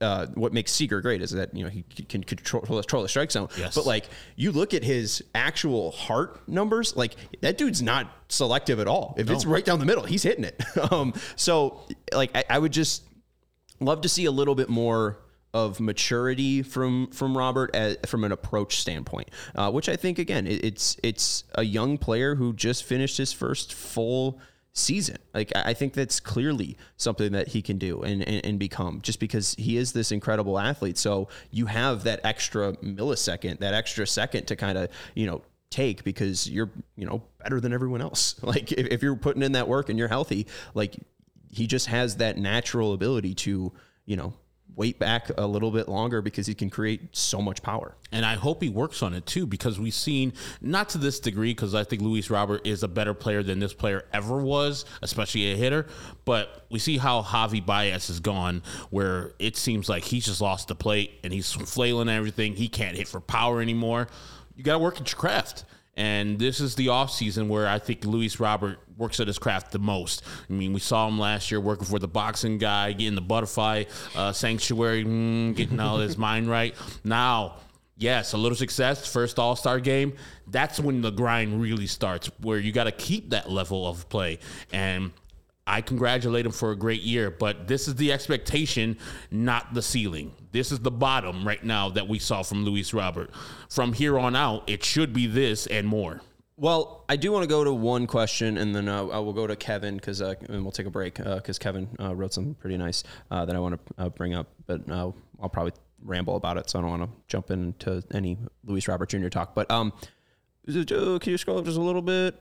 [0.00, 3.30] uh, what makes Seager great is that you know he can control, control the strike
[3.30, 3.48] zone.
[3.58, 3.74] Yes.
[3.74, 8.88] But like you look at his actual heart numbers, like that dude's not selective at
[8.88, 9.14] all.
[9.18, 10.60] If it's right down the middle, he's hitting it.
[10.92, 13.04] um, so like I, I would just
[13.80, 15.18] love to see a little bit more
[15.56, 20.46] of maturity from from Robert as, from an approach standpoint, uh, which I think again
[20.46, 24.38] it, it's it's a young player who just finished his first full
[24.74, 25.16] season.
[25.32, 29.18] Like I think that's clearly something that he can do and, and, and become just
[29.18, 30.98] because he is this incredible athlete.
[30.98, 35.40] So you have that extra millisecond, that extra second to kind of you know
[35.70, 38.34] take because you're you know better than everyone else.
[38.42, 40.96] Like if, if you're putting in that work and you're healthy, like
[41.50, 43.72] he just has that natural ability to,
[44.04, 44.34] you know,
[44.76, 47.96] wait back a little bit longer because he can create so much power.
[48.12, 51.52] And I hope he works on it too, because we've seen not to this degree,
[51.52, 55.50] because I think Luis Robert is a better player than this player ever was, especially
[55.50, 55.86] a hitter.
[56.26, 60.68] But we see how Javi Baez has gone, where it seems like he's just lost
[60.68, 62.54] the plate and he's flailing everything.
[62.54, 64.08] He can't hit for power anymore.
[64.56, 65.64] You got to work at your craft.
[65.96, 69.78] And this is the offseason where I think Luis Robert works at his craft the
[69.78, 70.22] most.
[70.48, 73.84] I mean, we saw him last year working for the boxing guy, getting the butterfly
[74.14, 76.74] uh, sanctuary, mm, getting all his mind right.
[77.02, 77.56] Now,
[77.96, 80.14] yes, a little success, first All Star game.
[80.46, 84.38] That's when the grind really starts, where you got to keep that level of play.
[84.72, 85.12] And
[85.66, 88.96] I congratulate him for a great year, but this is the expectation,
[89.30, 90.32] not the ceiling.
[90.52, 93.30] This is the bottom right now that we saw from Luis Robert.
[93.68, 96.20] From here on out, it should be this and more.
[96.58, 99.46] Well, I do want to go to one question, and then uh, I will go
[99.46, 102.78] to Kevin because uh, and we'll take a break because Kevin uh, wrote something pretty
[102.78, 105.10] nice uh, that I want to uh, bring up, but uh,
[105.42, 109.10] I'll probably ramble about it, so I don't want to jump into any Luis Robert
[109.10, 109.28] Jr.
[109.28, 109.54] talk.
[109.54, 109.92] But um,
[110.68, 112.40] uh, can you scroll up just a little bit?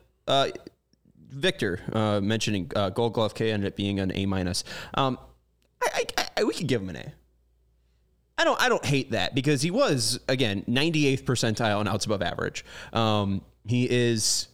[1.29, 4.63] Victor uh, mentioning uh, Gold Glove K ended up being an A minus.
[4.93, 5.17] Um,
[5.81, 7.13] I, I, I, we could give him an A.
[8.37, 12.21] I don't I don't hate that because he was again 98th percentile and outs above
[12.21, 12.65] average.
[12.91, 14.47] Um, he is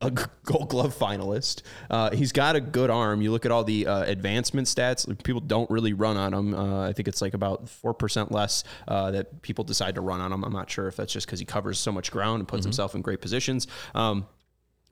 [0.00, 1.62] a Gold Glove finalist.
[1.90, 3.22] Uh, he's got a good arm.
[3.22, 5.06] You look at all the uh, advancement stats.
[5.24, 6.54] People don't really run on him.
[6.54, 10.20] Uh, I think it's like about four percent less uh, that people decide to run
[10.20, 10.44] on him.
[10.44, 12.94] I'm not sure if that's just because he covers so much ground and puts himself
[12.94, 13.66] in great positions.
[13.94, 14.26] Um,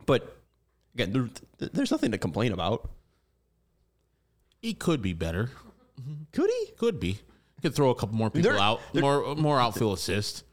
[0.07, 0.44] but
[0.95, 1.13] again,
[1.59, 2.91] there, there's nothing to complain about.
[4.61, 5.51] He could be better.
[6.33, 6.73] Could he?
[6.77, 7.19] Could be.
[7.63, 8.81] Could throw a couple more people There- out.
[8.93, 10.45] there- more more outfield assist.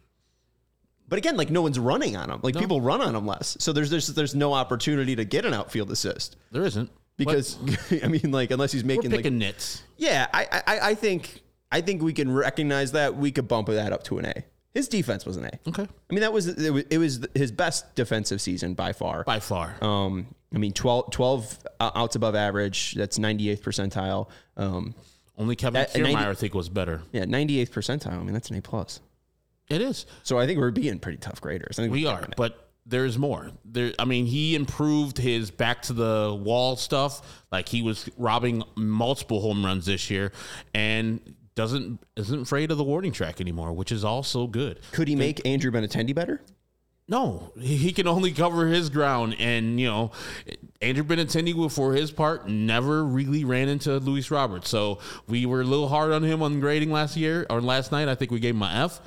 [1.07, 2.39] But again, like no one's running on him.
[2.41, 5.53] Like people run on him less, so there's there's there's no opportunity to get an
[5.53, 6.89] outfield assist There isn't.
[7.17, 7.57] because
[8.03, 9.83] I mean, like unless he's But we're making like picking nits.
[9.97, 13.91] yeah, I, I I think I think we can recognize that we could bump that
[13.91, 14.43] up to an A.
[14.73, 15.59] His defense was an A.
[15.69, 15.83] Okay.
[15.83, 19.23] I mean that was it was, it was his best defensive season by far.
[19.23, 19.75] By far.
[19.83, 22.93] Um, I mean 12, 12 outs above average.
[22.93, 24.29] That's 98th percentile.
[24.57, 24.95] Um,
[25.37, 27.01] Only Kevin that- Kiermaier, 90 I think, was better.
[27.11, 28.13] yeah, 98th percentile.
[28.13, 29.01] I mean that's an A plus.
[29.69, 30.05] It is.
[30.23, 31.77] So I think we're being pretty tough graders.
[31.79, 33.51] I think We are, but there's more.
[33.63, 37.43] There, I mean, he improved his back to the wall stuff.
[37.51, 40.31] Like he was robbing multiple home runs this year,
[40.73, 41.21] and
[41.55, 44.79] doesn't isn't afraid of the warning track anymore, which is also good.
[44.91, 46.41] Could he make Andrew Benintendi better?
[47.07, 50.11] No, he can only cover his ground, and you know,
[50.81, 54.69] Andrew Benintendi, for his part, never really ran into Luis Roberts.
[54.69, 58.07] So we were a little hard on him on grading last year or last night.
[58.07, 59.01] I think we gave him an F.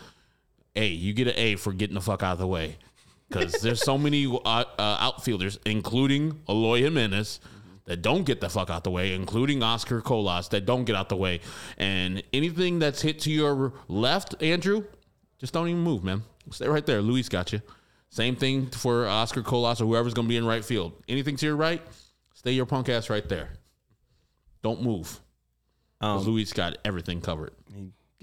[0.77, 2.77] A, you get an A for getting the fuck out of the way,
[3.29, 7.41] because there's so many uh, uh, outfielders, including Eloy Jimenez.
[7.87, 11.11] That don't get the fuck out the way, including Oscar Colas, that don't get out
[11.11, 11.41] the way.
[11.77, 14.85] And anything that's hit to your left, Andrew,
[15.39, 16.23] just don't even move, man.
[16.51, 17.03] Stay right there.
[17.03, 17.61] Luis got you.
[18.09, 20.93] Same thing for Oscar Colas or whoever's going to be in right field.
[21.09, 21.83] Anything to your right,
[22.33, 23.51] stay your punk ass right there.
[24.63, 25.21] Don't move.
[26.01, 27.53] Um, 'Cause Luis got everything covered.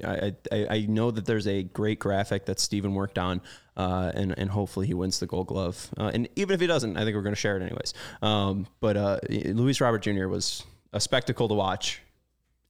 [0.04, 3.42] I, I I know that there's a great graphic that Steven worked on,
[3.78, 5.90] uh, and and hopefully he wins the Gold Glove.
[5.98, 7.94] Uh, and even if he doesn't, I think we're going to share it anyways.
[8.22, 10.28] Um, but uh, Luis Robert Jr.
[10.28, 12.02] was a spectacle to watch.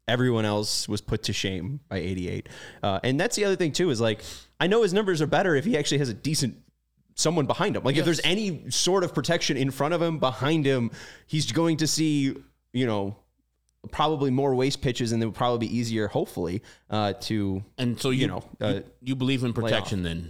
[0.07, 2.49] Everyone else was put to shame by 88,
[2.83, 3.89] uh, and that's the other thing too.
[3.89, 4.23] Is like
[4.59, 6.57] I know his numbers are better if he actually has a decent
[7.15, 7.83] someone behind him.
[7.83, 10.91] Like if there's any sort of protection in front of him, behind him,
[11.27, 12.35] he's going to see
[12.73, 13.15] you know
[13.91, 18.11] probably more waste pitches and it would probably be easier, hopefully, uh, to And so
[18.11, 20.29] you, You know, uh, you, you believe in protection then?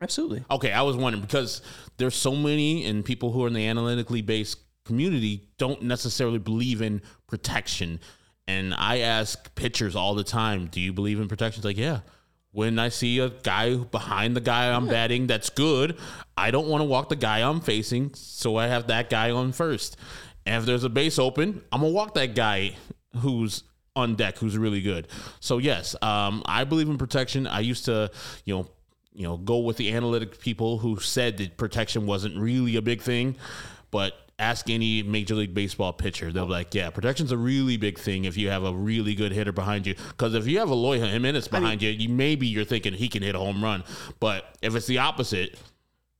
[0.00, 0.44] Absolutely.
[0.50, 1.62] Okay, I was wondering because
[1.96, 6.82] there's so many and people who are in the analytically based community don't necessarily believe
[6.82, 8.00] in protection.
[8.46, 12.00] And I ask pitchers all the time, "Do you believe in protection?" It's like, yeah.
[12.50, 15.98] When I see a guy behind the guy I'm batting that's good,
[16.36, 19.52] I don't want to walk the guy I'm facing, so I have that guy on
[19.52, 19.98] first.
[20.46, 22.74] And if there's a base open, I'm gonna walk that guy
[23.18, 25.08] who's on deck who's really good.
[25.40, 27.46] So yes, um, I believe in protection.
[27.46, 28.10] I used to,
[28.46, 28.68] you know,
[29.18, 33.02] you know, go with the analytic people who said that protection wasn't really a big
[33.02, 33.34] thing,
[33.90, 37.98] but ask any major league baseball pitcher, they'll be like, "Yeah, protection's a really big
[37.98, 39.96] thing if you have a really good hitter behind you.
[40.10, 43.24] Because if you have a Loy Jimenez behind you, you maybe you're thinking he can
[43.24, 43.82] hit a home run,
[44.20, 45.58] but if it's the opposite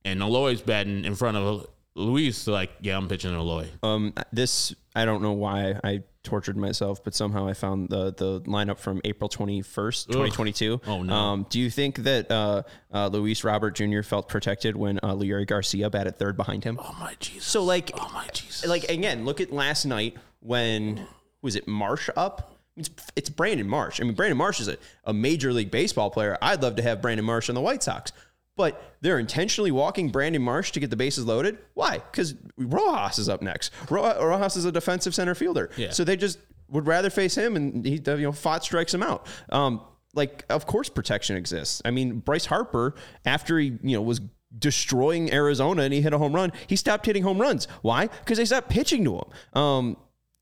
[0.03, 3.67] and Eloy's batting in front of Luis, like, yeah, I'm pitching Eloy.
[3.81, 8.41] Um, this I don't know why I tortured myself, but somehow I found the the
[8.41, 10.79] lineup from April twenty first, twenty twenty two.
[10.85, 11.13] Oh, no.
[11.13, 12.63] Um, do you think that uh,
[12.93, 14.03] uh, Luis Robert Jr.
[14.03, 16.79] felt protected when uh, Leury Garcia batted third behind him?
[16.79, 17.47] Oh my Jesus!
[17.47, 18.65] So like, oh my Jesus!
[18.67, 21.07] like again, look at last night when
[21.41, 22.55] was it Marsh up?
[22.77, 23.99] It's, it's Brandon Marsh.
[23.99, 26.37] I mean, Brandon Marsh is a, a major league baseball player.
[26.41, 28.13] I'd love to have Brandon Marsh on the White Sox,
[28.59, 31.57] but they're intentionally walking Brandon Marsh to get the bases loaded.
[31.73, 31.99] Why?
[32.11, 33.71] Because Rojas is up next.
[33.89, 35.91] Ro- Rojas is a defensive center fielder, Yeah.
[35.91, 39.25] so they just would rather face him, and he you know fought strikes him out.
[39.49, 39.81] Um,
[40.13, 41.81] like of course protection exists.
[41.85, 42.95] I mean Bryce Harper
[43.25, 44.19] after he you know was
[44.57, 46.51] destroying Arizona and he hit a home run.
[46.67, 47.67] He stopped hitting home runs.
[47.81, 48.07] Why?
[48.07, 49.61] Because they stopped pitching to him.
[49.61, 49.97] Um,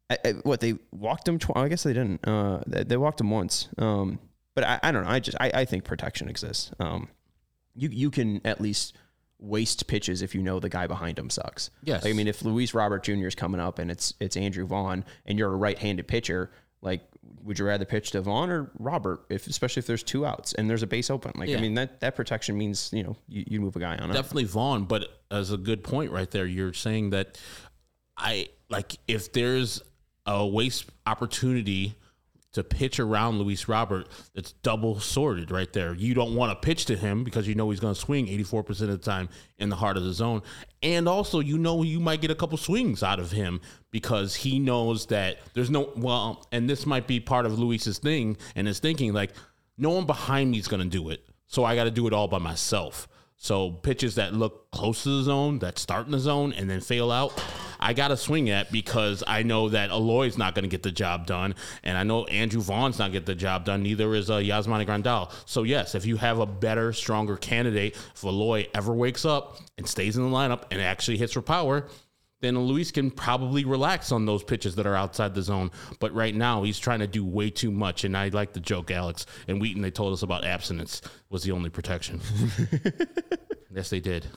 [0.10, 1.38] I, I, what they walked him?
[1.38, 2.26] Tw- I guess they didn't.
[2.26, 3.68] Uh, they, they walked him once.
[3.78, 4.20] Um,
[4.56, 5.10] but I, I don't know.
[5.10, 6.72] I just I, I think protection exists.
[6.80, 7.10] Um,
[7.78, 8.96] you you can at least
[9.40, 11.70] waste pitches if you know the guy behind him sucks.
[11.84, 12.04] Yes.
[12.04, 13.28] Like, I mean, if Luis Robert Jr.
[13.28, 17.02] is coming up and it's it's Andrew Vaughn and you're a right-handed pitcher, like
[17.44, 19.26] would you rather pitch to Vaughn or Robert?
[19.30, 21.58] If especially if there's two outs and there's a base open, like Yeah.
[21.58, 24.14] I mean that that protection means you know you, you move a guy on it.
[24.14, 27.40] definitely Vaughn, but as a good point right there, you're saying that
[28.18, 29.82] I like if there's
[30.26, 31.96] a waste opportunity
[32.58, 35.94] to pitch around Luis Robert, it's double sorted right there.
[35.94, 38.70] You don't want to pitch to him because you know he's going to swing 84%
[38.82, 40.42] of the time in the heart of the zone.
[40.84, 44.60] And also, you know, you might get a couple swings out of him because he
[44.60, 48.80] knows that there's no, well, and this might be part of Luis's thing and his
[48.80, 49.32] thinking like,
[49.78, 51.28] no one behind me is going to do it.
[51.48, 53.08] So I got to do it all by myself.
[53.38, 56.82] So pitches that look close to the zone, that start in the zone, and then
[56.82, 57.40] fail out,
[57.80, 60.92] I got to swing at because I know that Eloy's not going to get the
[60.92, 63.84] job done, and I know Andrew Vaughn's not get the job done.
[63.84, 65.32] Neither is uh, Yasmani Grandal.
[65.46, 69.88] So yes, if you have a better, stronger candidate, if Aloy ever wakes up and
[69.88, 71.88] stays in the lineup and actually hits for power,
[72.42, 75.72] then Luis can probably relax on those pitches that are outside the zone.
[76.00, 78.04] But right now, he's trying to do way too much.
[78.04, 79.26] And I like the joke, Alex.
[79.48, 82.22] And Wheaton, they told us about abstinence was the only protection.
[83.74, 84.28] yes, they did.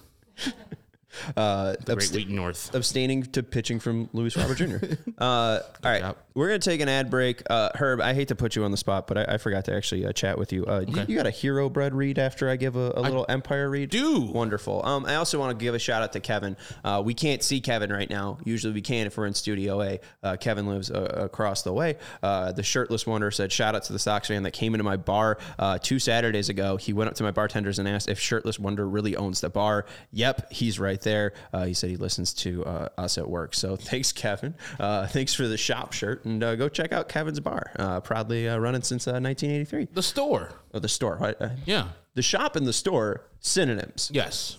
[1.37, 2.75] Uh, The Great abst- North.
[2.75, 4.77] abstaining to pitching from Luis Robert Jr.
[5.19, 6.17] uh, all right, job.
[6.35, 7.43] we're gonna take an ad break.
[7.51, 9.75] Uh, Herb, I hate to put you on the spot, but I, I forgot to
[9.75, 10.65] actually uh, chat with you.
[10.67, 13.69] Uh, you- you, got a hero bread read after I give a, a little Empire
[13.71, 13.91] read.
[13.91, 14.21] do.
[14.21, 14.85] wonderful.
[14.85, 16.57] Um, I also want to give a shout out to Kevin.
[16.85, 18.39] Uh, we can't see Kevin right now.
[18.45, 20.01] Usually we can if we're in Studio A.
[20.23, 21.97] Uh, Kevin lives uh, across the way.
[22.23, 24.97] Uh, the shirtless wonder said, "Shout out to the Sox fan that came into my
[24.97, 26.77] bar uh, two Saturdays ago.
[26.77, 29.87] He went up to my bartenders and asked if Shirtless Wonder really owns the bar.
[30.13, 31.33] Yep, he's right there.
[31.53, 33.55] Uh, he said he listens to uh, us at work.
[33.55, 34.55] So thanks, Kevin.
[34.79, 37.71] Uh, thanks for the shop shirt, and uh, go check out Kevin's bar.
[37.77, 39.89] Uh, proudly uh, running since uh, 1983.
[39.93, 40.51] The store.
[40.75, 41.35] Oh, the store.
[41.41, 41.89] Uh, Yeah.
[42.15, 44.11] the shop and the store synonyms.
[44.13, 44.59] Yes.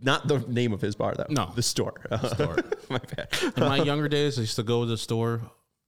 [0.00, 1.26] Not the name of his bar, though.
[1.28, 1.50] No.
[1.56, 1.94] the store.
[2.34, 2.56] Store.
[2.88, 3.28] My bad.
[3.56, 5.40] In my younger days, I used to go to the store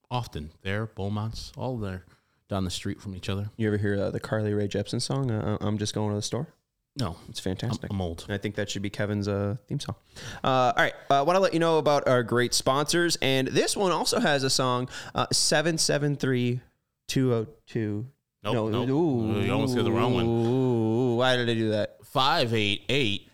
[0.09, 0.51] often.
[0.63, 2.03] There, Beaumont's, all there,
[2.49, 3.49] down the street from each other.
[3.55, 5.31] You ever hear uh, the Carly Rae Jepsen song?
[5.31, 6.47] Uh, I'm just going to the store.
[6.97, 7.89] No, It's fantastic.
[7.89, 8.23] I'm old.
[8.27, 9.95] And I think that should be Kevin's uh, theme song.
[10.43, 10.93] Uh, all right.
[11.09, 13.17] I uh, want to let you know about our great sponsors.
[13.21, 16.59] And this one also has a song uh, 773
[17.07, 18.05] 202.
[18.43, 18.89] Nope, no, nope.
[18.89, 20.25] ooh, You almost got the wrong one.
[20.25, 21.97] Ooh, why did I do that?
[22.05, 23.27] 588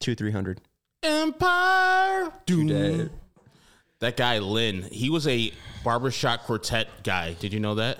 [0.00, 0.60] Two, 300.
[1.02, 2.32] Empire.
[2.46, 3.10] Dead.
[4.00, 5.52] That guy, Lynn, he was a
[5.84, 7.34] barbershop quartet guy.
[7.34, 7.98] Did you know that?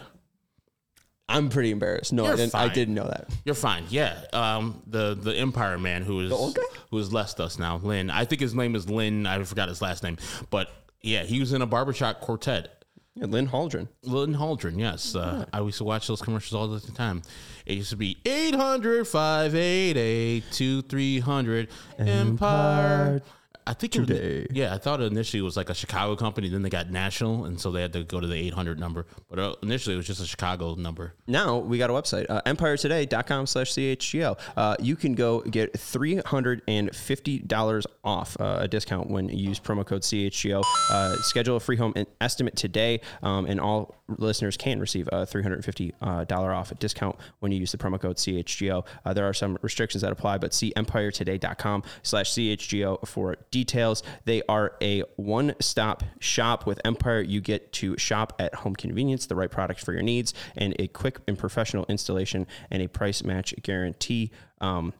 [1.28, 2.12] I'm pretty embarrassed.
[2.12, 2.74] No, I didn't, I fine.
[2.74, 3.28] didn't know that.
[3.44, 3.84] You're fine.
[3.88, 4.20] Yeah.
[4.32, 6.62] Um, the the Empire man who is old guy?
[6.90, 8.10] who has left us now, Lynn.
[8.10, 9.26] I think his name is Lynn.
[9.26, 10.18] I forgot his last name,
[10.50, 12.84] but yeah, he was in a barbershop quartet.
[13.14, 13.88] Yeah, Lynn Hauldren.
[14.04, 15.14] Lynn Hauldren, yes.
[15.14, 17.20] Uh, I used to watch those commercials all the time.
[17.66, 23.22] It used to be 800 588 2300 Empire.
[23.66, 24.46] I think it Today.
[24.50, 27.60] yeah, I thought initially it was like a Chicago company, then they got national, and
[27.60, 29.06] so they had to go to the 800 number.
[29.30, 31.14] But uh, initially it was just a Chicago number.
[31.26, 34.36] Now we got a website, uh, empiretoday.com slash CHGO.
[34.56, 40.02] Uh, you can go get $350 off uh, a discount when you use promo code
[40.02, 40.62] CHGO.
[40.90, 45.92] Uh, schedule a free home estimate today, um, and all listeners can receive a $350
[46.00, 48.84] uh, off discount when you use the promo code CHGO.
[49.04, 54.02] Uh, there are some restrictions that apply, but see empiretoday.com slash CHGO for details.
[54.24, 57.20] They are a one-stop shop with Empire.
[57.20, 60.88] You get to shop at home convenience, the right product for your needs, and a
[60.88, 64.30] quick and professional installation and a price match guarantee.
[64.60, 64.92] Um,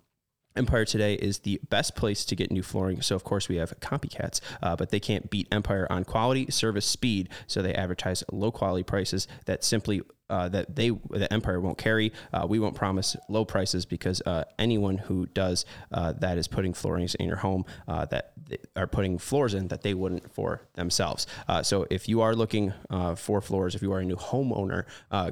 [0.56, 3.02] Empire Today is the best place to get new flooring.
[3.02, 6.86] So, of course, we have copycats, uh, but they can't beat Empire on quality, service,
[6.86, 7.28] speed.
[7.46, 12.10] So they advertise low quality prices that simply uh, that they the Empire won't carry.
[12.32, 16.72] Uh, we won't promise low prices because uh, anyone who does uh, that is putting
[16.72, 18.32] floorings in your home uh, that
[18.74, 21.26] are putting floors in that they wouldn't for themselves.
[21.62, 22.72] So if you are looking
[23.16, 24.84] for floors, if you are a new homeowner,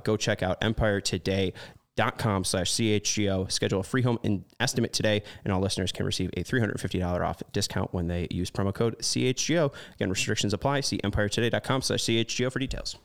[0.05, 1.53] go check out Empire Today
[2.18, 6.30] com slash chgo schedule a free home in estimate today and all listeners can receive
[6.36, 11.82] a $350 off discount when they use promo code chgo again restrictions apply see empiretoday.com
[11.82, 12.96] slash chgo for details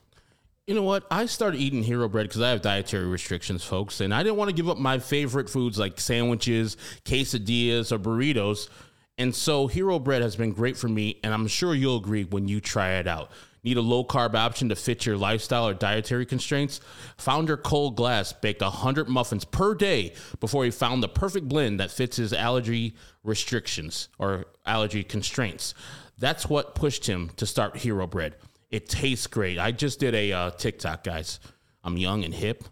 [0.66, 1.06] You know what?
[1.12, 4.48] I started eating hero bread because I have dietary restrictions, folks, and I didn't want
[4.48, 8.68] to give up my favorite foods like sandwiches, quesadillas, or burritos.
[9.16, 12.48] And so hero bread has been great for me, and I'm sure you'll agree when
[12.48, 13.30] you try it out.
[13.66, 16.78] Need a low carb option to fit your lifestyle or dietary constraints?
[17.16, 21.90] Founder Cole Glass baked 100 muffins per day before he found the perfect blend that
[21.90, 22.94] fits his allergy
[23.24, 25.74] restrictions or allergy constraints.
[26.16, 28.36] That's what pushed him to start Hero Bread.
[28.70, 29.58] It tastes great.
[29.58, 31.40] I just did a uh, TikTok, guys.
[31.82, 32.62] I'm young and hip.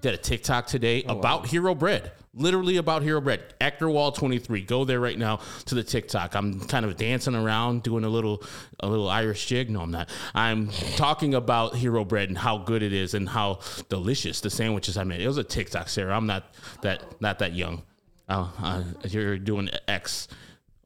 [0.00, 2.10] Did a TikTok today about Hero Bread.
[2.32, 3.54] Literally about Hero Bread.
[3.60, 4.62] Actor Wall 23.
[4.62, 6.36] Go there right now to the TikTok.
[6.36, 8.44] I'm kind of dancing around, doing a little
[8.78, 9.68] a little Irish jig.
[9.68, 10.08] No, I'm not.
[10.32, 13.58] I'm talking about Hero Bread and how good it is and how
[13.88, 15.20] delicious the sandwiches I made.
[15.20, 16.16] It was a TikTok, Sarah.
[16.16, 17.82] I'm not that not that young.
[18.28, 20.28] Uh, uh, you're doing X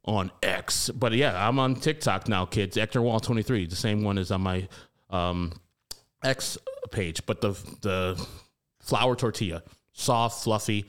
[0.06, 0.88] on X.
[0.88, 2.78] But yeah, I'm on TikTok now, kids.
[2.78, 4.66] Actor Wall 23, the same one as on my
[5.10, 5.52] um,
[6.22, 6.56] X
[6.90, 7.50] page, but the
[7.82, 8.26] the
[8.80, 10.86] flour tortilla, soft, fluffy,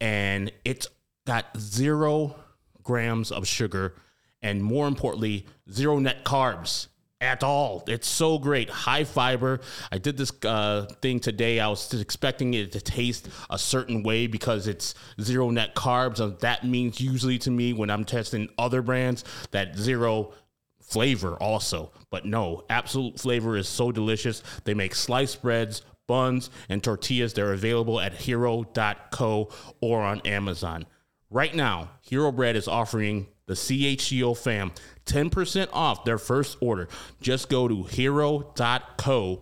[0.00, 0.88] and it's
[1.26, 2.34] got zero
[2.82, 3.94] grams of sugar,
[4.42, 6.88] and more importantly, zero net carbs
[7.20, 7.84] at all.
[7.86, 9.60] It's so great, high fiber.
[9.92, 11.60] I did this uh, thing today.
[11.60, 16.38] I was expecting it to taste a certain way because it's zero net carbs, and
[16.40, 20.32] that means usually to me when I'm testing other brands that zero
[20.80, 21.92] flavor also.
[22.10, 24.42] But no, absolute flavor is so delicious.
[24.64, 27.34] They make sliced breads, buns, and tortillas.
[27.34, 29.48] They're available at hero.co
[29.80, 30.86] or on Amazon.
[31.30, 34.72] Right now, Hero Bread is offering the CHGO fam
[35.06, 36.88] 10% off their first order.
[37.22, 39.40] Just go to hero.co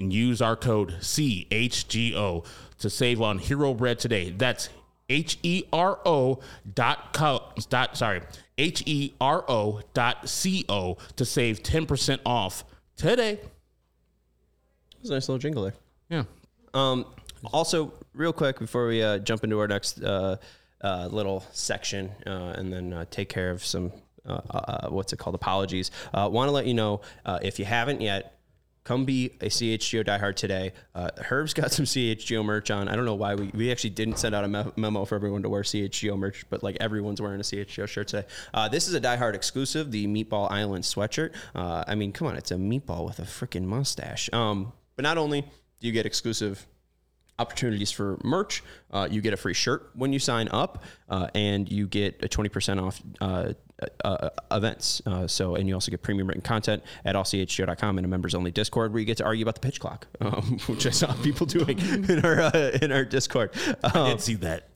[0.00, 2.44] and use our code CHGO
[2.78, 4.30] to save on Hero Bread today.
[4.30, 4.70] That's
[5.08, 6.40] H E R O
[6.74, 8.22] dot co dot sorry
[8.58, 12.64] H E R O dot C O to save 10% off
[12.96, 13.38] today.
[15.00, 15.74] It's a nice little jingle there.
[16.08, 16.24] Yeah.
[16.74, 17.06] Um,
[17.52, 20.36] also, real quick before we uh, jump into our next uh,
[20.82, 23.92] uh, little section uh, and then uh, take care of some
[24.26, 25.90] uh, what's it called apologies.
[26.12, 28.34] Want to let you know if you haven't yet.
[28.84, 30.72] Come be a CHGO diehard today.
[30.94, 32.88] Herb's got some CHGO merch on.
[32.88, 35.42] I don't know why we, we actually didn't send out a me- memo for everyone
[35.42, 38.26] to wear CHGO merch, but like everyone's wearing a CHGO shirt today.
[38.70, 41.34] This is a diehard exclusive, the Meatball Island sweatshirt.
[41.54, 44.30] I mean, come on, it's a meatball with a freaking mustache.
[44.32, 45.44] Um, but not only
[45.80, 46.66] you get exclusive
[47.38, 48.62] opportunities for merch.
[48.90, 52.28] Uh, you get a free shirt when you sign up, uh, and you get a
[52.28, 53.52] 20% off uh,
[54.04, 55.00] uh, events.
[55.06, 58.50] Uh, so, and you also get premium written content at allchgo.com and a members only
[58.50, 61.46] Discord where you get to argue about the pitch clock, um, which I saw people
[61.58, 63.52] doing in our uh, in our Discord.
[63.84, 64.68] I Um, did see that.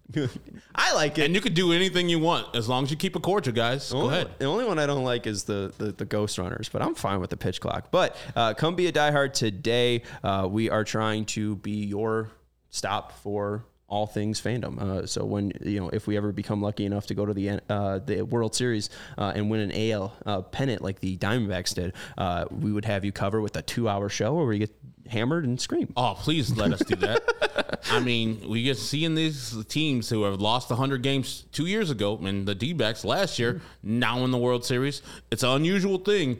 [0.74, 1.26] I like it.
[1.26, 3.92] And you could do anything you want as long as you keep it cordial, guys.
[3.92, 4.30] Go Only- ahead.
[4.38, 7.20] The only one I don't like is the, the, the Ghost Runners, but I'm fine
[7.20, 7.90] with the pitch clock.
[7.90, 10.02] But uh, come be a diehard today.
[10.22, 12.30] Uh, we are trying to be your
[12.70, 14.80] stop for all things fandom.
[14.80, 17.60] Uh, so when you know if we ever become lucky enough to go to the
[17.68, 18.88] uh, the World Series
[19.18, 23.04] uh, and win an AL uh, pennant like the Diamondbacks did, uh, we would have
[23.04, 24.74] you cover with a two hour show where we get
[25.12, 25.92] hammered and scream.
[25.96, 27.80] Oh, please let us do that.
[27.90, 32.18] I mean, we get seeing these teams who have lost 100 games two years ago
[32.22, 35.02] and the D backs last year, now in the World Series.
[35.30, 36.38] It's an unusual thing.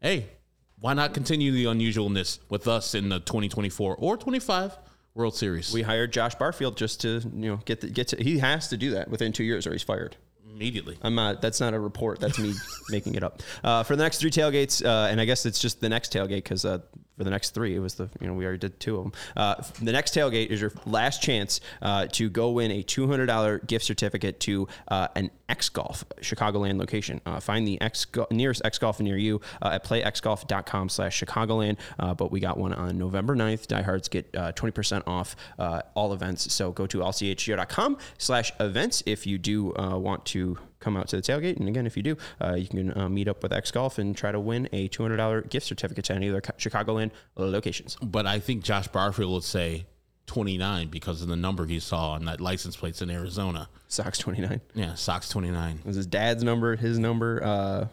[0.00, 0.26] Hey,
[0.80, 4.76] why not continue the unusualness with us in the 2024 or 25
[5.14, 5.72] World Series?
[5.72, 8.22] We hired Josh Barfield just to you know get the, get to.
[8.22, 10.16] He has to do that within two years or he's fired.
[10.52, 10.98] Immediately.
[11.00, 11.40] I'm not.
[11.40, 12.20] That's not a report.
[12.20, 12.52] That's me
[12.90, 13.42] making it up.
[13.64, 16.44] Uh, for the next three tailgates, uh, and I guess it's just the next tailgate
[16.44, 16.80] because uh,
[17.20, 19.12] for the next three, it was the you know we already did two of them.
[19.36, 23.26] Uh, the next tailgate is your last chance uh, to go win a two hundred
[23.26, 27.20] dollar gift certificate to uh, an X Golf Chicagoland location.
[27.26, 31.76] Uh, find the X nearest X Golf near you uh, at playxgolf.com/slash Chicagoland.
[31.98, 33.66] Uh, but we got one on November 9th.
[33.66, 36.50] Diehards get twenty percent off all events.
[36.54, 41.56] So go to lchgo.com/slash events if you do want to come out to the tailgate.
[41.58, 44.16] And again, if you do, uh, you can uh, meet up with X Golf and
[44.16, 47.96] try to win a $200 gift certificate to any of their Chicagoland locations.
[48.02, 49.86] But I think Josh Barfield would say
[50.26, 53.68] 29 because of the number he saw on that license plates in Arizona.
[53.88, 55.80] Sox 29 Yeah, Sox 29.
[55.84, 57.42] was his dad's number, his number.
[57.42, 57.86] Uh,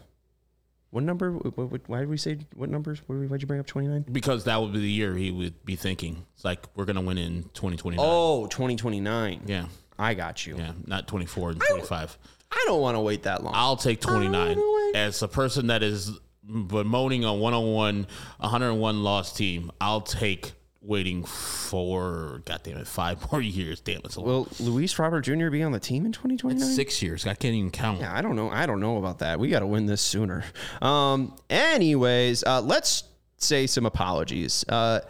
[0.90, 1.32] what number?
[1.32, 3.02] What, what, why did we say what numbers?
[3.06, 4.06] Why did you bring up 29?
[4.10, 6.24] Because that would be the year he would be thinking.
[6.34, 7.98] It's like, we're going to win in 2029.
[8.02, 9.42] Oh, 2029.
[9.46, 9.66] Yeah.
[9.98, 10.56] I got you.
[10.56, 12.18] Yeah, not 24 and 25.
[12.20, 13.52] I don't want to wait that long.
[13.56, 14.58] I'll take 29
[14.94, 16.12] as a person that is
[16.44, 18.06] bemoaning a 101
[18.38, 19.70] 101 loss team.
[19.80, 23.80] I'll take waiting for god damn it 5 more years.
[23.80, 24.28] Damn it's a long.
[24.28, 25.50] Will Luis Robert Jr.
[25.50, 26.66] be on the team in 2029?
[26.66, 27.26] 6 years.
[27.26, 28.00] I can't even count.
[28.00, 28.50] Yeah, I don't know.
[28.50, 29.38] I don't know about that.
[29.40, 30.44] We got to win this sooner.
[30.80, 33.04] Um, anyways, uh, let's
[33.36, 34.64] say some apologies.
[34.68, 35.00] Uh,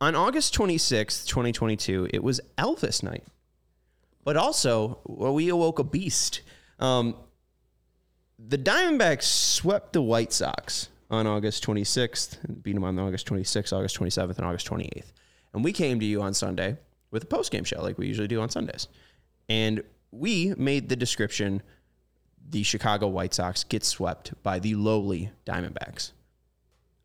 [0.00, 3.24] on August 26th, 2022, it was Elvis night.
[4.24, 6.42] But also, we awoke a beast.
[6.78, 7.16] Um,
[8.38, 13.98] the Diamondbacks swept the White Sox on August 26th, beat them on August 26th, August
[13.98, 15.12] 27th, and August 28th.
[15.52, 16.78] And we came to you on Sunday
[17.10, 18.88] with a post game show like we usually do on Sundays.
[19.48, 21.62] And we made the description
[22.48, 26.12] the Chicago White Sox get swept by the lowly Diamondbacks.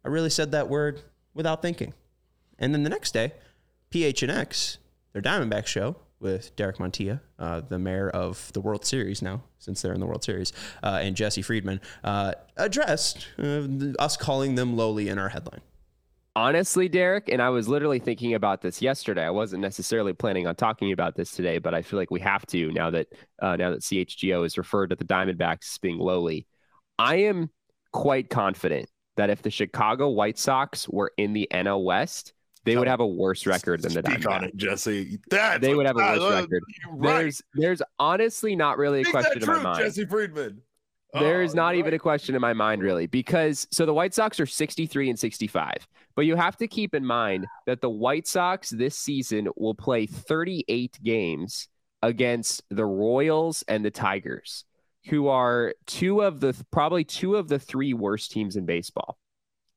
[0.03, 1.01] I really said that word
[1.34, 1.93] without thinking.
[2.57, 3.34] And then the next day,
[3.91, 4.78] PHNX,
[5.13, 9.82] their Diamondback show with Derek Montilla, uh, the mayor of the World Series now, since
[9.82, 10.51] they're in the World Series,
[10.84, 13.68] uh, and Jesse Friedman, uh, addressed uh,
[13.99, 15.61] us calling them lowly in our headline.
[16.36, 19.24] Honestly, Derek, and I was literally thinking about this yesterday.
[19.24, 22.45] I wasn't necessarily planning on talking about this today, but I feel like we have
[22.47, 23.07] to now that
[23.41, 26.45] uh, now that CHGO is referred to the Diamondbacks as being lowly.
[26.99, 27.49] I am
[27.91, 32.34] quite confident that if the Chicago White Sox were in the NL West,
[32.68, 34.32] they would have a worse record than the Speak Diamondbacks.
[34.36, 35.20] on it, Jesse.
[35.30, 36.63] That's They would have a worse love- record.
[36.91, 37.13] Right.
[37.22, 39.80] There's there's honestly not really a question that in my mind.
[39.80, 40.61] Jesse Friedman.
[41.13, 44.13] There is Oh, not even a question in my mind, really, because so the White
[44.13, 45.88] Sox are 63 and 65.
[46.15, 50.05] But you have to keep in mind that the White Sox this season will play
[50.05, 51.70] 38 games
[52.03, 54.65] against the Royals and the Tigers,
[55.09, 59.18] who are two of the probably two of the three worst teams in baseball.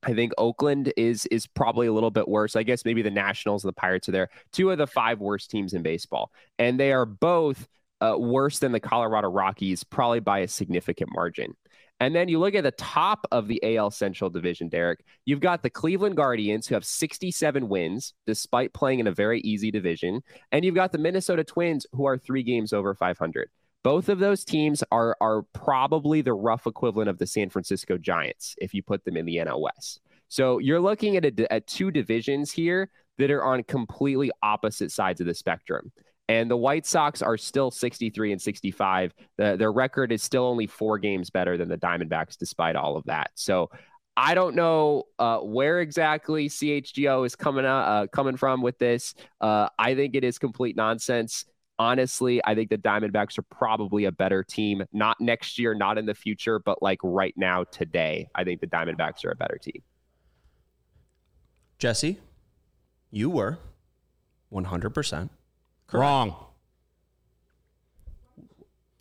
[0.02, 2.56] I think Oakland is is probably a little bit worse.
[2.56, 4.28] I guess maybe the Nationals and the Pirates are there.
[4.52, 7.68] Two of the five worst teams in baseball, and they are both
[8.00, 11.54] uh, worse than the Colorado Rockies, probably by a significant margin.
[12.00, 15.04] And then you look at the top of the AL Central Division, Derek.
[15.26, 19.70] You've got the Cleveland Guardians, who have 67 wins despite playing in a very easy
[19.70, 20.22] division.
[20.50, 23.50] And you've got the Minnesota Twins, who are three games over 500.
[23.82, 28.54] Both of those teams are, are probably the rough equivalent of the San Francisco Giants
[28.58, 30.00] if you put them in the NL West.
[30.28, 35.20] So you're looking at, a, at two divisions here that are on completely opposite sides
[35.20, 35.92] of the spectrum.
[36.28, 39.12] And the White Sox are still 63 and 65.
[39.36, 43.04] The, their record is still only four games better than the Diamondbacks, despite all of
[43.06, 43.32] that.
[43.34, 43.70] So
[44.16, 49.14] I don't know uh, where exactly CHGO is coming uh, coming from with this.
[49.40, 51.46] Uh, I think it is complete nonsense.
[51.80, 54.84] Honestly, I think the Diamondbacks are probably a better team.
[54.92, 58.66] Not next year, not in the future, but like right now, today, I think the
[58.66, 59.82] Diamondbacks are a better team.
[61.78, 62.18] Jesse,
[63.10, 63.60] you were
[64.52, 65.30] 100%.
[65.90, 66.36] Wrong.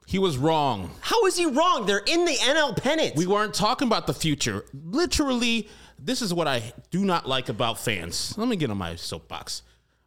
[0.08, 0.92] He was wrong.
[1.02, 1.86] How is he wrong?
[1.86, 3.18] They're in the NL pennant.
[3.18, 4.64] We weren't talking about the future.
[4.86, 5.68] Literally,
[6.02, 8.38] this is what I do not like about fans.
[8.38, 9.64] Let me get on my soapbox.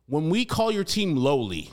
[0.07, 1.69] When we call your team lowly,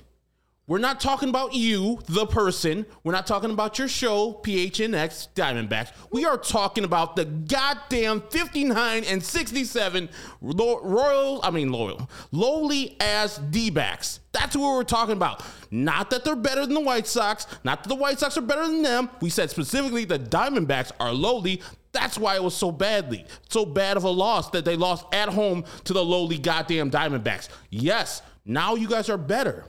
[0.69, 2.85] we're not talking about you, the person.
[3.03, 5.91] We're not talking about your show, PHNX Diamondbacks.
[6.11, 10.09] We are talking about the goddamn 59 and 67
[10.41, 14.19] Ro- Royal, I mean, loyal, lowly ass D backs.
[14.31, 15.43] That's what we're talking about.
[15.71, 18.67] Not that they're better than the White Sox, not that the White Sox are better
[18.67, 19.09] than them.
[19.21, 21.63] We said specifically the Diamondbacks are lowly.
[21.93, 25.29] That's why it was so badly, so bad of a loss that they lost at
[25.29, 27.49] home to the lowly goddamn Diamondbacks.
[27.71, 29.65] Yes, now you guys are better.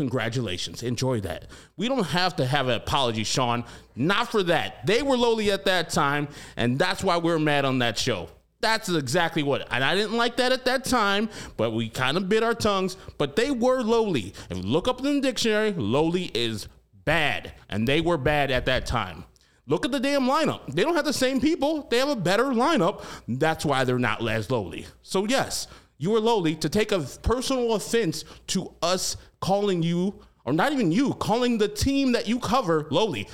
[0.00, 0.82] Congratulations.
[0.82, 1.44] Enjoy that.
[1.76, 3.64] We don't have to have an apology, Sean.
[3.94, 4.86] Not for that.
[4.86, 8.30] They were lowly at that time, and that's why we're mad on that show.
[8.62, 9.68] That's exactly what.
[9.70, 11.28] And I didn't like that at that time,
[11.58, 12.96] but we kind of bit our tongues.
[13.18, 14.32] But they were lowly.
[14.48, 16.66] If you look up in the dictionary, lowly is
[17.04, 19.24] bad, and they were bad at that time.
[19.66, 20.66] Look at the damn lineup.
[20.72, 21.86] They don't have the same people.
[21.90, 23.04] They have a better lineup.
[23.28, 24.86] That's why they're not as lowly.
[25.02, 25.66] So yes,
[26.00, 30.90] you were lowly to take a personal offense to us calling you, or not even
[30.90, 33.28] you, calling the team that you cover lowly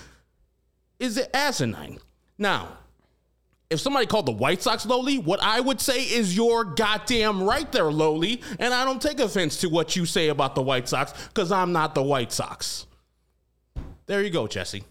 [0.98, 1.98] is it asinine.
[2.38, 2.78] Now,
[3.70, 7.70] if somebody called the White Sox lowly, what I would say is you're goddamn right
[7.70, 11.12] there, lowly, and I don't take offense to what you say about the White Sox
[11.28, 12.86] because I'm not the White Sox.
[14.06, 14.82] There you go, Jesse.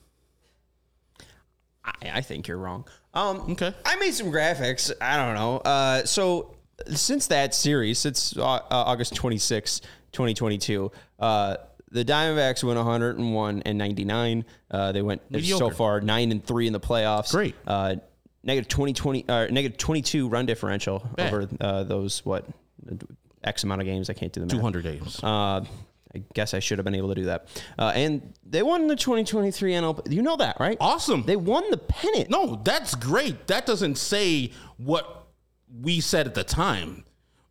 [1.83, 2.85] I, I think you're wrong.
[3.13, 3.73] Um, Okay.
[3.85, 4.91] I made some graphics.
[5.01, 5.57] I don't know.
[5.57, 6.54] Uh, so
[6.93, 11.57] since that series, since uh, uh, August 26, 2022, uh,
[11.91, 14.45] the Diamondbacks went 101 and 99.
[14.69, 17.31] Uh, they went so far nine and three in the playoffs.
[17.31, 17.55] Great.
[17.65, 17.95] Uh,
[18.43, 21.33] negative 20, 20 uh, negative 22 run differential Bad.
[21.33, 22.45] over uh, those what
[23.43, 24.09] X amount of games.
[24.09, 24.55] I can't do the math.
[24.55, 25.23] 200 games.
[25.23, 25.63] Uh,
[26.15, 27.47] I guess I should have been able to do that.
[27.77, 30.11] Uh, and they won the 2023 NL.
[30.11, 30.77] You know that, right?
[30.79, 31.23] Awesome.
[31.23, 32.29] They won the pennant.
[32.29, 33.47] No, that's great.
[33.47, 35.24] That doesn't say what
[35.81, 37.03] we said at the time.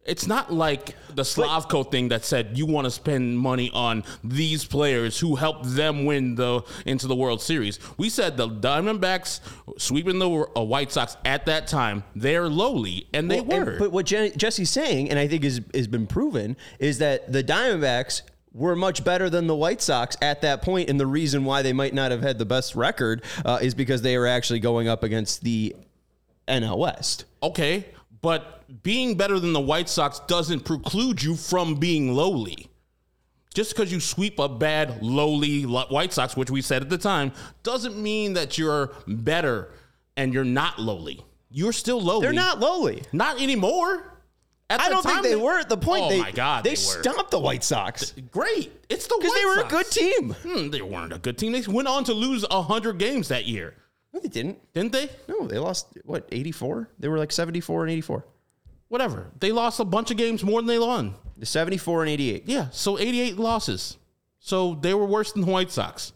[0.07, 4.63] It's not like the Slavko thing that said you want to spend money on these
[4.67, 7.79] players who helped them win the into the World Series.
[7.97, 9.41] We said the Diamondbacks
[9.79, 12.05] sweeping the uh, White Sox at that time.
[12.15, 13.79] They're lowly, and they Well, and- were.
[13.79, 18.21] but what Jesse's saying, and I think is has been proven, is that the Diamondbacks
[18.53, 21.73] were much better than the White Sox at that point, and the reason why they
[21.73, 25.03] might not have had the best record uh, is because they were actually going up
[25.03, 25.75] against the
[26.47, 27.25] NL West.
[27.43, 27.87] Okay,
[28.25, 32.71] but being better than the White Sox doesn't preclude you from being lowly.
[33.53, 37.33] Just because you sweep a bad, lowly White Sox, which we said at the time,
[37.63, 39.73] doesn't mean that you're better
[40.17, 41.23] and you're not lowly.
[41.51, 42.23] You're still lowly.
[42.23, 43.03] They're not lowly.
[43.13, 44.23] Not anymore.
[44.71, 46.05] At I don't think time they were at the point.
[46.05, 48.73] Oh they, my God, they, they, stomped the White Sox great.
[48.89, 49.67] It's the because they were Sox.
[49.67, 50.31] a good team.
[50.31, 51.53] Hmm, they weren't a good team.
[51.53, 53.75] They went on to lose hundred games that year,
[54.15, 54.73] No, they didn't.
[54.73, 55.11] didn't they?
[55.29, 56.89] No, they lost what eighty four.
[57.01, 58.25] They were like seventy four and eighty four.
[58.89, 59.33] Whatever.
[59.41, 61.15] They lost a bunch of games more than they won.
[61.37, 62.45] The Seventy four and eighty eight.
[62.47, 63.99] Yeah, so 88 losses.
[64.39, 66.13] So they were worse than the White Sox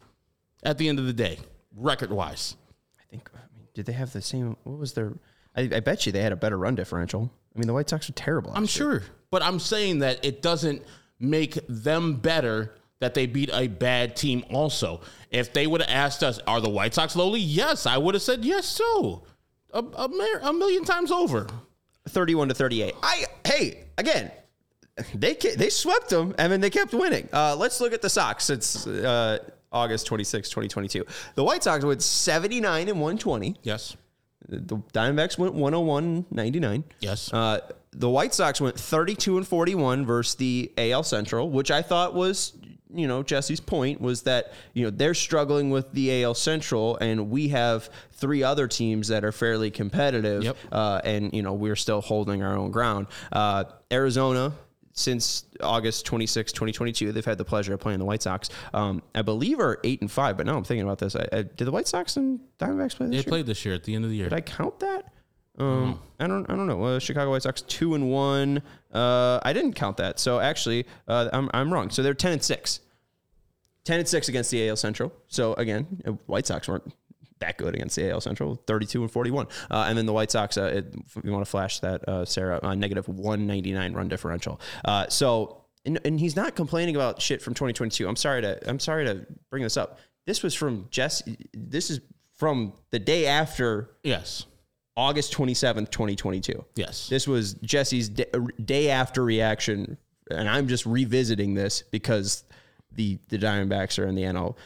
[0.63, 1.39] at the end of the day,
[1.75, 2.55] record wise.
[3.01, 3.29] I think.
[3.35, 4.57] I mean, did they have the same?
[4.63, 5.15] What was their?
[5.57, 7.33] I, I bet you they had a better run differential.
[7.55, 8.53] I mean, the White Sox were terrible.
[8.55, 8.69] I'm year.
[8.69, 9.03] sure.
[9.31, 10.83] But I'm saying that it doesn't
[11.19, 15.01] make them better that they beat a bad team also.
[15.31, 17.41] If they would have asked us, are the White Sox lowly?
[17.41, 19.23] Yes, I would have said yes too.
[19.73, 20.09] A, a,
[20.43, 21.47] a million times over.
[22.09, 22.95] 31 to 38.
[23.03, 24.31] I hey, again,
[25.15, 27.29] they they swept them and then they kept winning.
[27.33, 29.39] Uh, let's look at the Sox since uh,
[29.71, 31.05] August 26, 2022.
[31.35, 33.57] The White Sox went 79 and 120.
[33.63, 33.97] Yes.
[34.49, 36.85] The Diamondbacks went 101 99.
[37.01, 37.33] Yes.
[37.33, 37.61] Uh,
[37.93, 42.53] the White Sox went 32 and 41 versus the AL Central, which I thought was,
[42.95, 47.31] you know, Jesse's point was that, you know, they're struggling with the AL Central and
[47.31, 50.45] we have three other teams that are fairly competitive.
[50.45, 50.57] Yep.
[50.73, 53.07] Uh, and, you know, we're still holding our own ground.
[53.33, 54.53] Uh, Arizona,
[54.93, 58.49] since August 26, 2022, they've had the pleasure of playing the White Sox.
[58.75, 61.15] Um, I believe are eight and five, but now I'm thinking about this.
[61.15, 63.23] I, I, did the White Sox and Diamondbacks play this They year?
[63.23, 64.29] played this year at the end of the year.
[64.29, 65.13] Did I count that?
[65.59, 66.49] Um, I don't.
[66.49, 66.83] I don't know.
[66.85, 68.63] Uh, Chicago White Sox two and one.
[68.93, 70.19] Uh, I didn't count that.
[70.19, 71.91] So actually, uh, I'm I'm wrong.
[71.91, 72.81] So they're ten and six.
[73.85, 75.13] Ten and six against the AL Central.
[75.29, 76.93] So again, uh, White Sox weren't
[77.41, 78.57] that good against the AL Central.
[78.67, 79.47] Thirty-two and forty-one.
[79.71, 80.57] Uh, and then the White Sox.
[80.57, 84.61] Uh, it, if you want to flash that, uh, Sarah, negative one ninety-nine run differential.
[84.85, 85.65] Uh, so.
[85.87, 88.07] And, and he's not complaining about shit from 2022.
[88.07, 90.01] I'm sorry to I'm sorry to bring this up.
[90.27, 91.23] This was from Jess.
[91.55, 92.01] This is
[92.35, 94.45] from the day after yes.
[94.99, 96.65] August 27th, 2022.
[96.75, 97.09] Yes.
[97.09, 98.27] This was Jesse's day,
[98.65, 99.97] day after reaction.
[100.29, 102.43] And I'm just revisiting this because
[102.97, 104.57] the, the Diamondbacks are in the NL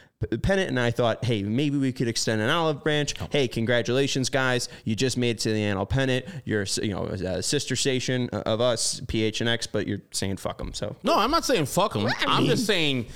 [0.41, 0.71] pennant.
[0.71, 3.15] And I thought, hey, maybe we could extend an olive branch.
[3.31, 4.71] Hey, congratulations, guys.
[4.85, 6.25] You just made it to the NL pennant.
[6.47, 10.73] You're, you know, a sister station uh, of us, PHNX, but you're saying fuck them.
[10.73, 12.09] So No, I'm not saying fuck them.
[12.27, 13.07] I'm just saying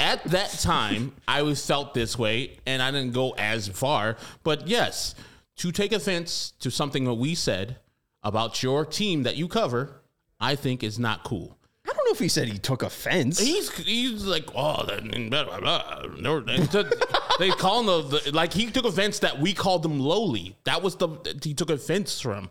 [0.00, 4.16] at that time I was felt this way, and I didn't go as far.
[4.44, 5.14] But yes,
[5.56, 7.76] to take offense to something that we said
[8.22, 10.02] about your team that you cover,
[10.40, 11.58] I think is not cool.
[11.84, 13.38] I don't know if he said he took offense.
[13.40, 16.40] He's he's like, oh, that blah, blah, blah.
[16.40, 16.94] They took-
[17.38, 20.56] they call him the, the like he took offense that we called them lowly.
[20.64, 21.08] That was the
[21.42, 22.50] he took offense from.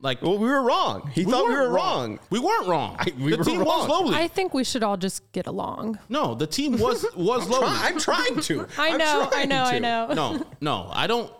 [0.00, 1.12] Like well, we were wrong.
[1.14, 2.18] He thought we weren't were wrong.
[2.30, 2.98] We weren't wrong.
[3.20, 4.16] we the were team was lowly.
[4.16, 6.00] I think we should all just get along.
[6.08, 7.68] no, the team was was lowly.
[7.68, 8.66] I'm trying to.
[8.76, 10.06] I know, I trying know, I know.
[10.12, 11.32] no, no, I don't.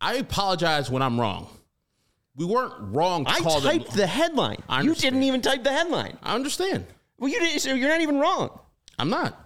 [0.00, 1.48] I apologize when I'm wrong.
[2.36, 3.24] We weren't wrong.
[3.24, 4.62] To I call them- typed the headline.
[4.68, 6.18] I You didn't even type the headline.
[6.22, 6.86] I understand.
[7.18, 7.60] Well, you didn't.
[7.60, 8.60] So you're not even wrong.
[8.98, 9.44] I'm not.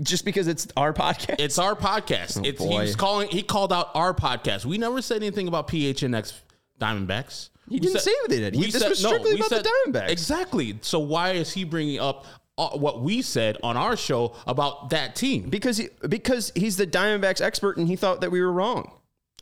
[0.00, 1.36] Just because it's our podcast.
[1.40, 2.46] It's our podcast.
[2.46, 2.80] it's he boy.
[2.82, 3.28] was calling.
[3.28, 4.64] He called out our podcast.
[4.64, 6.32] We never said anything about PHNX
[6.80, 7.50] Diamondbacks.
[7.68, 8.54] He We didn't say we did.
[8.54, 10.08] He- this was strictly we about the Diamondbacks.
[10.08, 10.78] Exactly.
[10.80, 12.24] So why is he bringing up
[12.56, 15.50] uh, what we said on our show about that team?
[15.50, 18.92] because he, because he's the Diamondbacks expert, and he thought that we were wrong.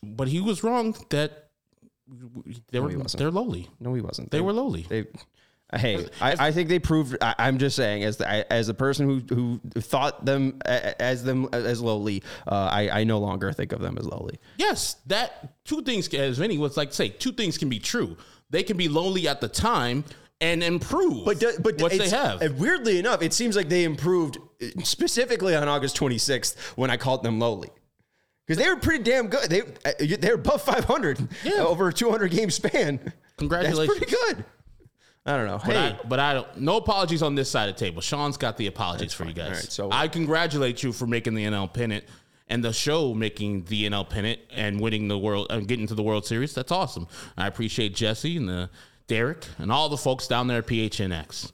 [0.02, 0.96] But he was wrong.
[1.10, 1.50] That
[2.70, 3.68] they were they're lowly.
[3.78, 4.30] No, he wasn't.
[4.30, 4.86] They were lowly.
[4.88, 5.06] They.
[5.72, 7.16] Hey, I, I think they proved.
[7.20, 11.48] I, I'm just saying, as the, as a person who who thought them as them
[11.52, 14.40] as lowly, uh, I I no longer think of them as lowly.
[14.58, 18.16] Yes, that two things, as Vinny was like, say, two things can be true.
[18.50, 20.02] They can be lowly at the time
[20.40, 22.58] and improve But do- but what they have.
[22.58, 27.22] weirdly enough, it seems like they improved uh, specifically on August 26th when I called
[27.22, 27.68] them lowly.
[28.50, 29.48] Because they were pretty damn good.
[29.48, 31.62] They uh, they're above 500 Yeah.
[31.62, 33.12] over a 200 game span.
[33.36, 34.00] Congratulations.
[34.00, 34.44] That's pretty good.
[35.24, 35.60] I don't know.
[35.64, 36.56] But hey, I, but I don't.
[36.56, 38.00] No apologies on this side of the table.
[38.02, 39.46] Sean's got the apologies for you guys.
[39.46, 42.04] All right, so- I congratulate you for making the NL pennant
[42.48, 46.02] and the show making the NL pennant and winning the world and getting to the
[46.02, 46.52] World Series.
[46.52, 47.06] That's awesome.
[47.36, 48.68] I appreciate Jesse and the
[49.06, 51.52] Derek and all the folks down there at PHNX.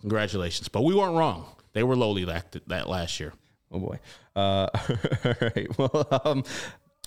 [0.00, 0.68] Congratulations.
[0.68, 1.44] But we weren't wrong.
[1.74, 3.34] They were lowly that, that last year.
[3.70, 3.98] oh boy.
[4.38, 4.68] Uh,
[5.24, 5.78] all right.
[5.78, 6.44] Well, um,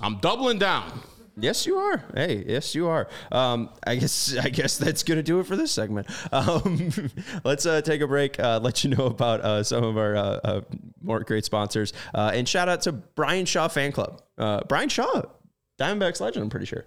[0.01, 1.01] I'm doubling down.
[1.37, 2.03] Yes, you are.
[2.13, 3.07] Hey, yes, you are.
[3.31, 6.07] Um, I guess I guess that's gonna do it for this segment.
[6.33, 6.91] Um,
[7.45, 8.37] let's uh, take a break.
[8.37, 10.61] Uh, let you know about uh, some of our uh, uh,
[11.01, 14.21] more great sponsors, uh, and shout out to Brian Shaw Fan Club.
[14.37, 15.23] Uh, Brian Shaw,
[15.79, 16.43] Diamondbacks legend.
[16.43, 16.85] I'm pretty sure.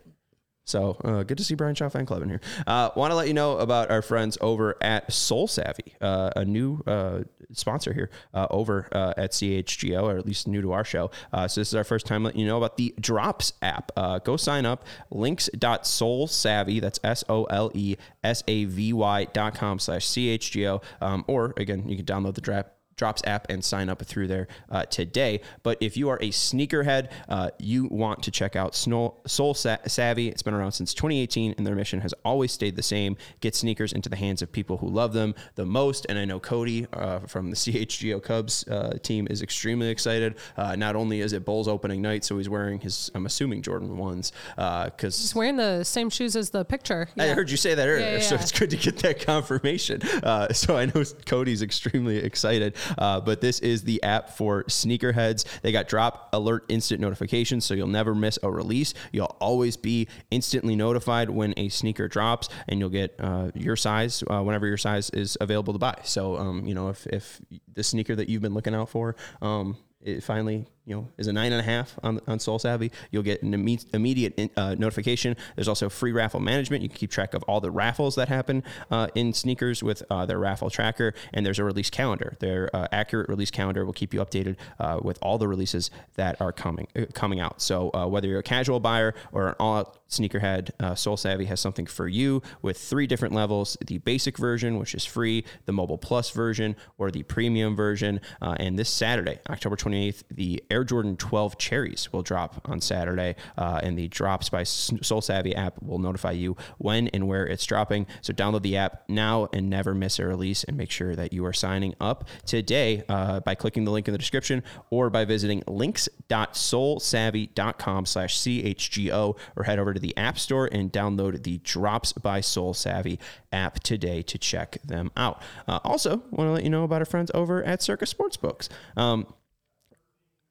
[0.64, 2.40] So uh, good to see Brian Shaw fan club in here.
[2.66, 6.82] Uh, Want to let you know about our friends over at SoleSavy, uh, a new
[6.86, 7.20] uh,
[7.52, 11.10] sponsor here uh, over uh, at CHGO, or at least new to our show.
[11.32, 13.92] So this is our first time letting you know about the Drops app.
[14.24, 14.84] Go sign up.
[15.10, 16.80] Links.solesavy.
[16.80, 20.82] That's S O L E S A V Y dot com slash CHGO.
[21.00, 24.48] Um, or again, you can download the drop Drops app and sign up through there
[24.70, 25.40] uh, today.
[25.62, 30.28] But if you are a sneakerhead, uh, you want to check out Soul Sa- Savvy.
[30.28, 33.92] It's been around since 2018, and their mission has always stayed the same: get sneakers
[33.92, 36.06] into the hands of people who love them the most.
[36.08, 40.36] And I know Cody uh, from the CHGO Cubs uh, team is extremely excited.
[40.56, 43.96] Uh, not only is it Bulls opening night, so he's wearing his, I'm assuming Jordan
[43.96, 47.08] ones, because He's wearing the same shoes as the picture.
[47.18, 48.40] I heard you say that earlier, yeah, so yeah.
[48.40, 50.02] it's good to get that confirmation.
[50.22, 52.74] Uh, so I know Cody's extremely excited.
[52.98, 55.44] Uh, but this is the app for sneakerheads.
[55.62, 58.94] They got drop alert instant notifications, so you'll never miss a release.
[59.12, 64.22] You'll always be instantly notified when a sneaker drops, and you'll get uh, your size
[64.28, 65.98] uh, whenever your size is available to buy.
[66.04, 67.40] So um, you know if if
[67.72, 69.16] the sneaker that you've been looking out for.
[69.42, 72.90] Um, it finally, you know, is a nine and a half on, on SoleSavy.
[73.10, 75.36] You'll get an imme- immediate uh, notification.
[75.56, 76.82] There's also free raffle management.
[76.82, 80.26] You can keep track of all the raffles that happen uh, in sneakers with uh,
[80.26, 81.14] their raffle tracker.
[81.32, 82.36] And there's a release calendar.
[82.40, 86.38] Their uh, accurate release calendar will keep you updated uh, with all the releases that
[86.40, 87.62] are coming uh, coming out.
[87.62, 92.42] So whether you're a casual buyer or an all sneakerhead, SoleSavy has something for you
[92.60, 97.10] with three different levels: the basic version, which is free, the mobile plus version, or
[97.10, 98.20] the premium version.
[98.40, 103.78] And this Saturday, October 28th, the Air Jordan 12 Cherries will drop on Saturday, uh,
[103.82, 108.08] and the Drops by SoleSavy app will notify you when and where it's dropping.
[108.22, 111.46] So download the app now and never miss a release, and make sure that you
[111.46, 115.62] are signing up today uh, by clicking the link in the description or by visiting
[115.68, 122.40] links.solesavy.com slash chgo or head over to the App Store and download the Drops by
[122.40, 123.20] SoleSavy
[123.52, 125.40] app today to check them out.
[125.68, 128.68] Uh, also, want to let you know about our friends over at Circa Sportsbooks.
[128.96, 129.28] Um,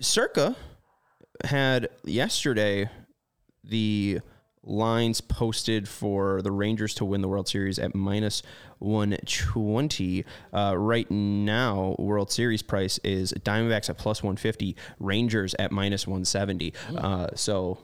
[0.01, 0.55] Circa
[1.43, 2.89] had yesterday
[3.63, 4.19] the
[4.65, 8.41] lines posted for the Rangers to win the World Series at minus
[8.79, 10.25] 120.
[10.53, 16.73] Uh, right now, World Series price is Diamondbacks at plus 150, Rangers at minus 170.
[16.95, 17.79] Uh, so,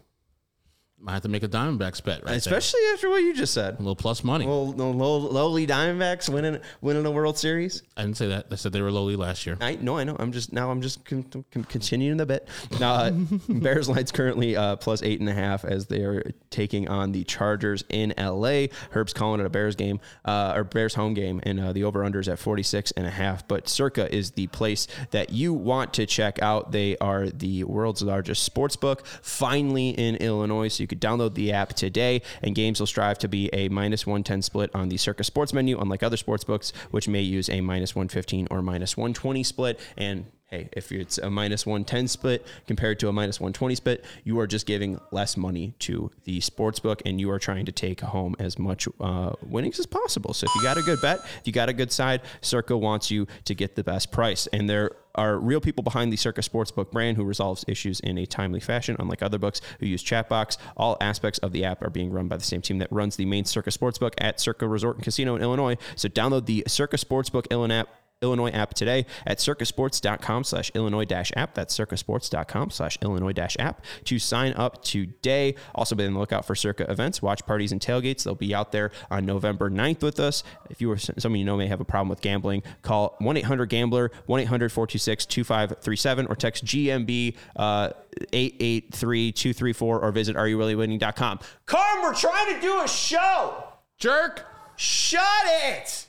[1.01, 2.35] Might have to make a Diamondbacks bet, right?
[2.35, 3.75] especially after what you just said.
[3.75, 3.79] there.
[3.79, 4.45] a little plus money.
[4.45, 7.83] Well, the low, lowly Diamondbacks winning winning a World Series.
[7.95, 8.47] I didn't say that.
[8.51, 9.57] I said they were lowly last year.
[9.61, 10.17] I no, I know.
[10.19, 10.69] I'm just now.
[10.71, 12.47] I'm just con- con- continuing the bet.
[12.81, 13.11] Uh,
[13.49, 17.23] Bears line's currently uh, plus eight and a half as they are taking on the
[17.23, 18.65] Chargers in LA.
[18.91, 22.03] Herb's calling it a Bears game uh, or Bears home game, and uh, the over
[22.03, 23.47] under is at 46 and a half.
[23.47, 26.73] But Circa is the place that you want to check out.
[26.73, 30.67] They are the world's largest sports book, finally in Illinois.
[30.67, 34.05] So you could download the app today, and games will strive to be a minus
[34.05, 37.61] 110 split on the Circa Sports menu, unlike other sports books, which may use a
[37.61, 39.79] minus 115 or minus 120 split.
[39.95, 44.39] And hey, if it's a minus 110 split compared to a minus 120 split, you
[44.39, 48.01] are just giving less money to the sports book and you are trying to take
[48.01, 50.33] home as much uh, winnings as possible.
[50.33, 53.11] So if you got a good bet, if you got a good side, Circa wants
[53.11, 54.47] you to get the best price.
[54.47, 58.25] And there are real people behind the Circa Sportsbook brand who resolves issues in a
[58.25, 60.57] timely fashion, unlike other books who use chatbox.
[60.77, 63.25] All aspects of the app are being run by the same team that runs the
[63.25, 65.77] main Circa Sportsbook at Circa Resort and Casino in Illinois.
[65.95, 67.89] So download the Circa Sportsbook Illinois app
[68.21, 71.53] Illinois app today at circasports.com slash Illinois dash app.
[71.53, 75.55] That's circasports.com slash Illinois dash app to sign up today.
[75.73, 78.23] Also be on the lookout for Circa events, watch parties and tailgates.
[78.23, 80.43] They'll be out there on November 9th with us.
[80.69, 84.11] If you or some of you know may have a problem with gambling, call 1-800-GAMBLER,
[84.27, 87.91] 1-800-426-2537 or text GMB uh,
[88.33, 91.39] 883-234 or visit areyourreallywinning.com.
[91.65, 93.63] Carm, we're trying to do a show.
[93.97, 94.45] Jerk!
[94.75, 96.08] Shut it.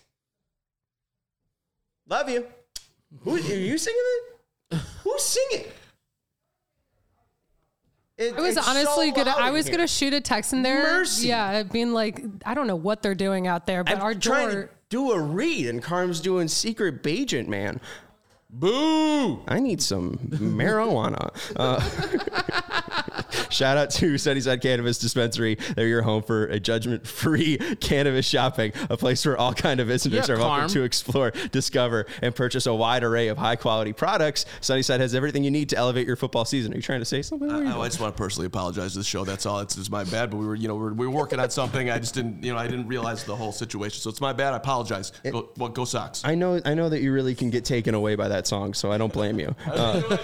[2.11, 2.45] Love you.
[3.23, 4.01] Who are you singing
[4.73, 4.79] it?
[5.05, 5.67] Who's singing?
[8.19, 9.31] It- I was honestly so gonna.
[9.31, 9.77] I was here.
[9.77, 10.83] gonna shoot a text in there.
[10.83, 11.29] Mercy.
[11.29, 14.51] Yeah, being like, I don't know what they're doing out there, but I'm our trying
[14.51, 14.63] door.
[14.65, 17.81] to do a read, and Carm's doing secret Agent, man.
[18.53, 19.41] Boo!
[19.47, 21.31] I need some marijuana.
[21.57, 21.81] Uh,
[23.49, 25.57] shout out to Sunnyside Cannabis Dispensary.
[25.77, 30.29] They're your home for a judgment-free cannabis shopping, a place where all kind of visitors
[30.29, 34.47] Yeah, are welcome to explore, discover, and purchase a wide array of high-quality products.
[34.61, 36.73] Sunnyside has everything you need to elevate your football season.
[36.73, 37.49] Are you trying to say something?
[37.49, 39.25] What I, I just want to personally apologize to the show.
[39.25, 39.61] That's all.
[39.61, 40.31] It's, it's my bad.
[40.31, 41.91] But we were, you know, we were, we were working on something.
[41.91, 44.01] I just didn't, you know, I didn't realize the whole situation.
[44.01, 44.53] So it's my bad.
[44.53, 45.13] I apologize.
[45.25, 46.23] Go, well, go Sox.
[46.25, 48.93] I know, I know that you really can get taken away by that song, so
[48.93, 49.55] I don't blame you.
[49.71, 50.19] Uh,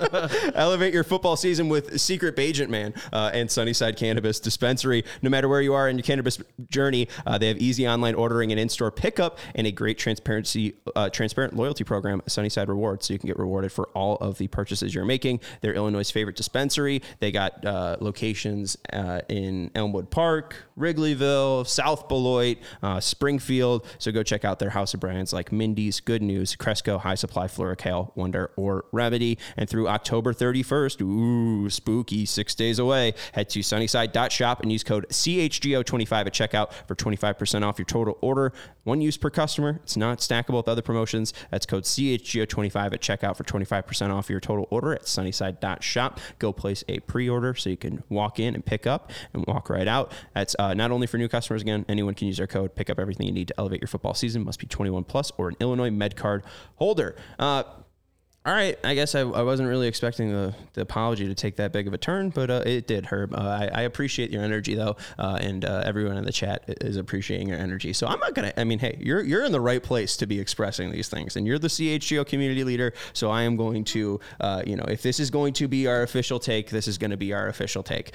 [0.54, 5.04] Elevate your football season with Secret Agent Man uh, and Sunnyside Cannabis Dispensary.
[5.22, 8.50] No matter where you are in your cannabis journey, uh, they have easy online ordering
[8.50, 13.18] and in-store pickup and a great transparency, uh, transparent loyalty program, Sunnyside Rewards, so you
[13.18, 15.40] can get rewarded for all of the purchases you're making.
[15.60, 17.02] They're Illinois' favorite dispensary.
[17.20, 23.86] They got uh, locations uh, in Elmwood Park, Wrigleyville, South Beloit, uh, Springfield.
[23.98, 27.46] So go check out their house of brands like Mindy's, Good News, Cresco, High Supply,
[27.46, 29.38] FloraCal, Wonder, or Remedy.
[29.56, 35.06] And through October 31st, ooh, spooky, six days away, head to sunnyside.shop and use code
[35.10, 38.54] CHGO25 at checkout for 25% off your total order.
[38.84, 39.80] One use per customer.
[39.82, 41.34] It's not stackable with other promotions.
[41.50, 46.20] That's code CHGO25 at checkout for 25% off your total order at sunnyside.shop.
[46.38, 49.68] Go place a pre order so you can walk in and pick up and walk
[49.68, 50.12] right out.
[50.34, 52.98] That's uh, not only for new customers, again, anyone can use our code, pick up
[52.98, 54.44] everything you need to elevate your football season.
[54.44, 56.44] Must be 21 plus or an Illinois Med Card
[56.76, 57.14] holder.
[57.38, 57.64] Uh,
[58.46, 61.72] all right, I guess I, I wasn't really expecting the, the apology to take that
[61.72, 63.34] big of a turn, but uh, it did, Herb.
[63.34, 66.96] Uh, I, I appreciate your energy though, uh, and uh, everyone in the chat is
[66.96, 67.92] appreciating your energy.
[67.92, 68.54] So I'm not gonna.
[68.56, 71.46] I mean, hey, you're you're in the right place to be expressing these things, and
[71.46, 72.94] you're the CHGO community leader.
[73.12, 76.02] So I am going to, uh, you know, if this is going to be our
[76.02, 78.12] official take, this is going to be our official take.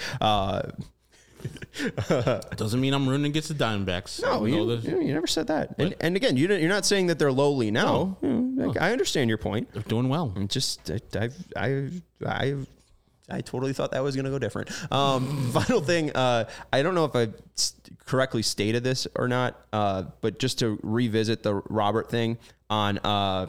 [2.56, 4.22] Doesn't mean I'm rooting against the Diamondbacks.
[4.22, 5.76] No, you, this- you, you never said that.
[5.78, 8.18] And, and again, you you're not saying that they're lowly now.
[8.22, 9.72] You know, I understand your point.
[9.74, 10.34] they're doing well.
[10.36, 11.90] I'm just I I I
[12.26, 12.56] I,
[13.30, 14.70] I totally thought that was going to go different.
[14.92, 17.30] Um, final thing, uh, I don't know if I
[18.06, 22.38] correctly stated this or not, uh, but just to revisit the Robert thing
[22.70, 23.48] on uh,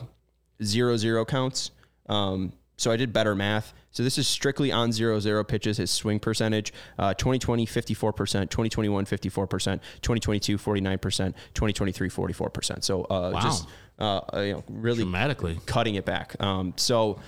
[0.62, 1.70] zero zero counts.
[2.08, 3.72] Um, so I did better math.
[3.90, 6.72] So this is strictly on zero zero pitches, his swing percentage.
[6.98, 12.84] Uh, 2020, 54%, 2021, 54%, 2022, 49%, 2023, 44%.
[12.84, 13.40] So uh, Wow.
[13.40, 13.66] just,
[13.98, 15.58] uh, you know, really Dramatically.
[15.64, 16.36] cutting it back.
[16.40, 17.18] Um, so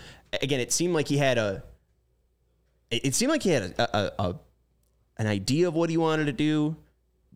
[0.43, 1.63] again, it seemed like he had a.
[2.91, 4.35] It it seemed like he had a, a, a
[5.19, 6.77] an idea of what he wanted to do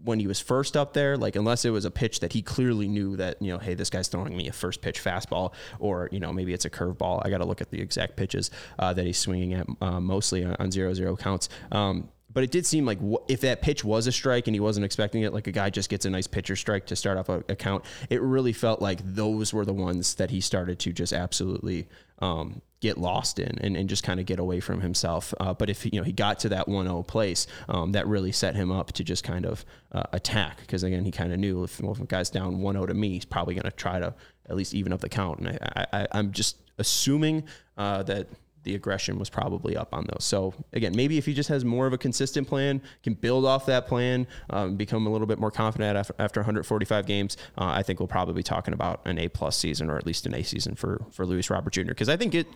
[0.05, 1.16] when he was first up there.
[1.16, 3.90] Like unless it was a pitch that he clearly knew that you know, hey, this
[3.90, 7.22] guy's throwing me a first pitch fastball, or you know maybe it's a curveball.
[7.24, 10.44] I got to look at the exact pitches uh, that he's swinging at, uh, mostly
[10.44, 11.48] on, zero zero counts.
[11.70, 14.85] Um, but it did seem like if that pitch was a strike and he wasn't
[14.85, 17.45] expecting it, like a guy just gets a nice pitcher strike to start off a,
[17.49, 21.12] a count, it really felt like those were the ones that he started to just
[21.12, 21.89] absolutely
[22.20, 25.35] um, get lost in and, and just kind of get away from himself.
[25.41, 28.55] Uh, but if you know he got to that 1-0 place, um, that really set
[28.55, 31.80] him up to just kind of uh, attack because again he kind of knew if,
[31.80, 34.14] well, if a guy's down 1-0 to me, he's probably going to try to
[34.49, 35.39] at least even up the count.
[35.41, 37.45] And I, I, I'm just assuming
[37.76, 38.28] uh, that
[38.62, 40.24] the aggression was probably up on those.
[40.24, 43.66] So again, maybe if he just has more of a consistent plan, can build off
[43.66, 47.82] that plan, um, become a little bit more confident after, after 145 games, uh, I
[47.82, 50.42] think we'll probably be talking about an A plus season or at least an A
[50.42, 51.86] season for for Luis Robert Jr.
[51.86, 52.46] Because I think it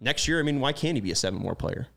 [0.00, 0.38] next year.
[0.38, 1.88] I mean, why can't he be a seven more player?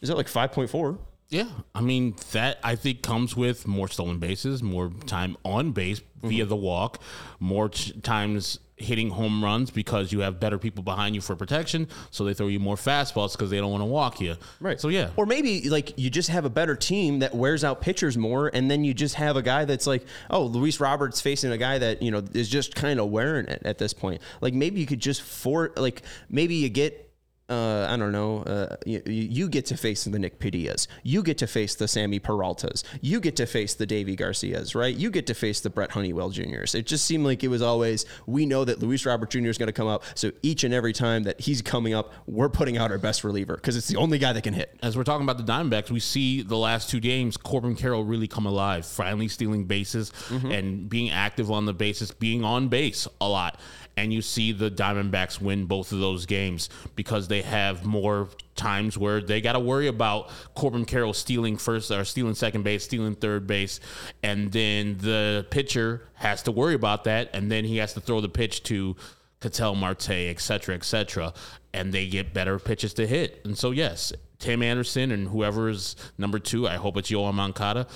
[0.00, 0.98] Is it like 5.4?
[1.28, 6.02] Yeah, I mean that I think comes with more stolen bases, more time on base
[6.22, 7.00] via the walk,
[7.40, 11.88] more ch- times hitting home runs because you have better people behind you for protection,
[12.10, 14.36] so they throw you more fastballs because they don't want to walk you.
[14.60, 14.80] Right.
[14.80, 18.16] So yeah, Or maybe like you just have a better team that wears out pitchers
[18.16, 21.58] more, and then you just have a guy that's like, oh, Luis Roberts facing a
[21.58, 24.22] guy that you know is just kind of wearing it at this point.
[24.40, 27.08] Like maybe you could just for like maybe you get.
[27.52, 28.38] Uh, I don't know.
[28.44, 30.86] Uh, you, you get to face the Nick Padillas.
[31.02, 32.82] You get to face the Sammy Peraltas.
[33.02, 34.94] You get to face the Deivi Garcias, right?
[34.94, 36.74] You get to face the Brent Honeywell Juniors.
[36.74, 39.48] It just seemed like it was always we know that Luis Robert Jr.
[39.48, 40.02] is going to come up.
[40.14, 43.56] So each and every time that he's coming up, we're putting out our best reliever
[43.56, 44.74] because it's the only guy that can hit.
[44.82, 48.28] as we're talking about the Diamondbacks, we see the last two games, Corbin Carroll really
[48.28, 53.28] come alive, finally stealing bases and being active on the bases, being on base a
[53.28, 53.60] lot.
[53.96, 58.96] And you see the Diamondbacks win both of those games because they have more times
[58.96, 63.14] where they got to worry about Corbin Carroll stealing first or stealing second base, stealing
[63.14, 63.80] third base,
[64.22, 68.20] and then the pitcher has to worry about that, and then he has to throw
[68.20, 68.96] the pitch to
[69.40, 71.34] Ketel Marte, et cetera, et cetera,
[71.74, 73.40] and they get better pitches to hit.
[73.44, 77.86] And so, yes, Tim Anderson and whoever is number two, I hope it's Yoán Moncada,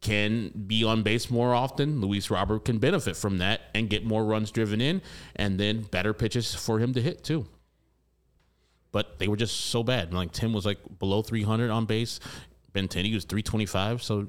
[0.00, 2.00] can be on base more often.
[2.00, 5.02] Luis Robert can benefit from that and get more runs driven in,
[5.36, 7.46] and then better pitches for him to hit too.
[8.92, 10.12] But they were just so bad.
[10.12, 12.18] Like Tim was like below 300 on base.
[12.74, 14.02] Benintendi was 325.
[14.02, 14.26] So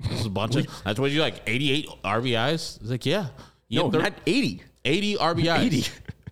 [0.00, 0.66] this is a bunch of.
[0.84, 1.42] That's what you like.
[1.46, 2.80] 88 RBIs.
[2.80, 3.28] It's like yeah,
[3.68, 4.62] yeah, No, thir- not 80.
[4.84, 5.58] 80 RBIs.
[5.60, 5.84] 80.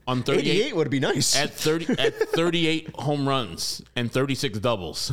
[0.06, 1.36] on 38 88 would be nice.
[1.36, 5.12] at 30 at 38 home runs and 36 doubles.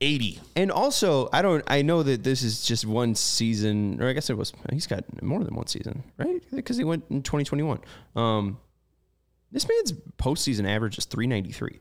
[0.00, 0.40] 80.
[0.56, 1.62] And also, I don't.
[1.66, 4.52] I know that this is just one season, or I guess it was.
[4.72, 6.42] He's got more than one season, right?
[6.54, 7.80] Because he went in 2021.
[8.16, 8.58] Um,
[9.52, 11.80] this man's postseason average is 393.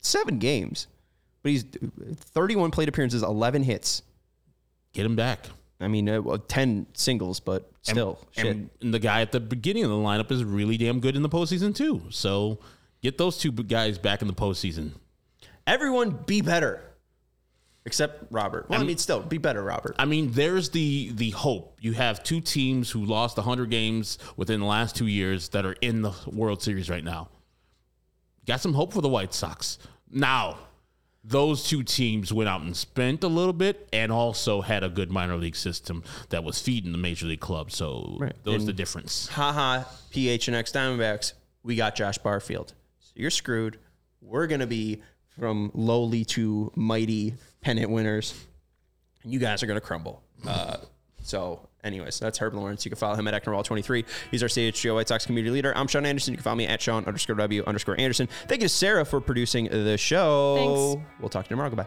[0.00, 0.86] seven games,
[1.42, 1.64] but he's
[2.14, 4.02] 31 plate appearances, 11 hits.
[4.92, 5.46] Get him back.
[5.80, 8.46] I mean, uh, well, 10 singles, but still, shit.
[8.46, 11.22] And, and the guy at the beginning of the lineup is really damn good in
[11.22, 12.02] the postseason too.
[12.10, 12.58] So
[13.02, 14.92] get those two guys back in the postseason.
[15.68, 16.82] Everyone be better.
[17.84, 18.68] Except Robert.
[18.68, 19.94] Well, I mean, still, be better, Robert.
[19.98, 21.78] I mean, there's the the hope.
[21.80, 25.74] You have two teams who lost 100 games within the last two years that are
[25.80, 27.28] in the World Series right now.
[28.46, 29.78] Got some hope for the White Sox.
[30.10, 30.58] Now,
[31.24, 35.10] those two teams went out and spent a little bit and also had a good
[35.10, 37.70] minor league system that was feeding the major league club.
[37.70, 38.34] So Right.
[38.44, 39.28] those And- the difference.
[39.28, 42.74] haha, PH and X Diamondbacks, we got Josh Barfield.
[43.00, 43.78] So you're screwed.
[44.20, 45.02] We're going to be
[45.38, 48.34] from lowly to mighty pennant winners.
[49.22, 50.22] And you guys are going to crumble.
[50.46, 50.78] Uh,
[51.22, 52.84] so, anyways, that's Herb Lawrence.
[52.84, 54.04] You can follow him at Ecknerwall23.
[54.30, 55.72] He's our CHGO White Sox community leader.
[55.76, 56.32] I'm Sean Anderson.
[56.32, 58.28] You can follow me at Sean underscore W underscore Anderson.
[58.46, 60.94] Thank you to Sarah for producing the show.
[60.94, 61.10] Thanks.
[61.20, 61.70] We'll talk to you tomorrow.
[61.70, 61.86] Goodbye.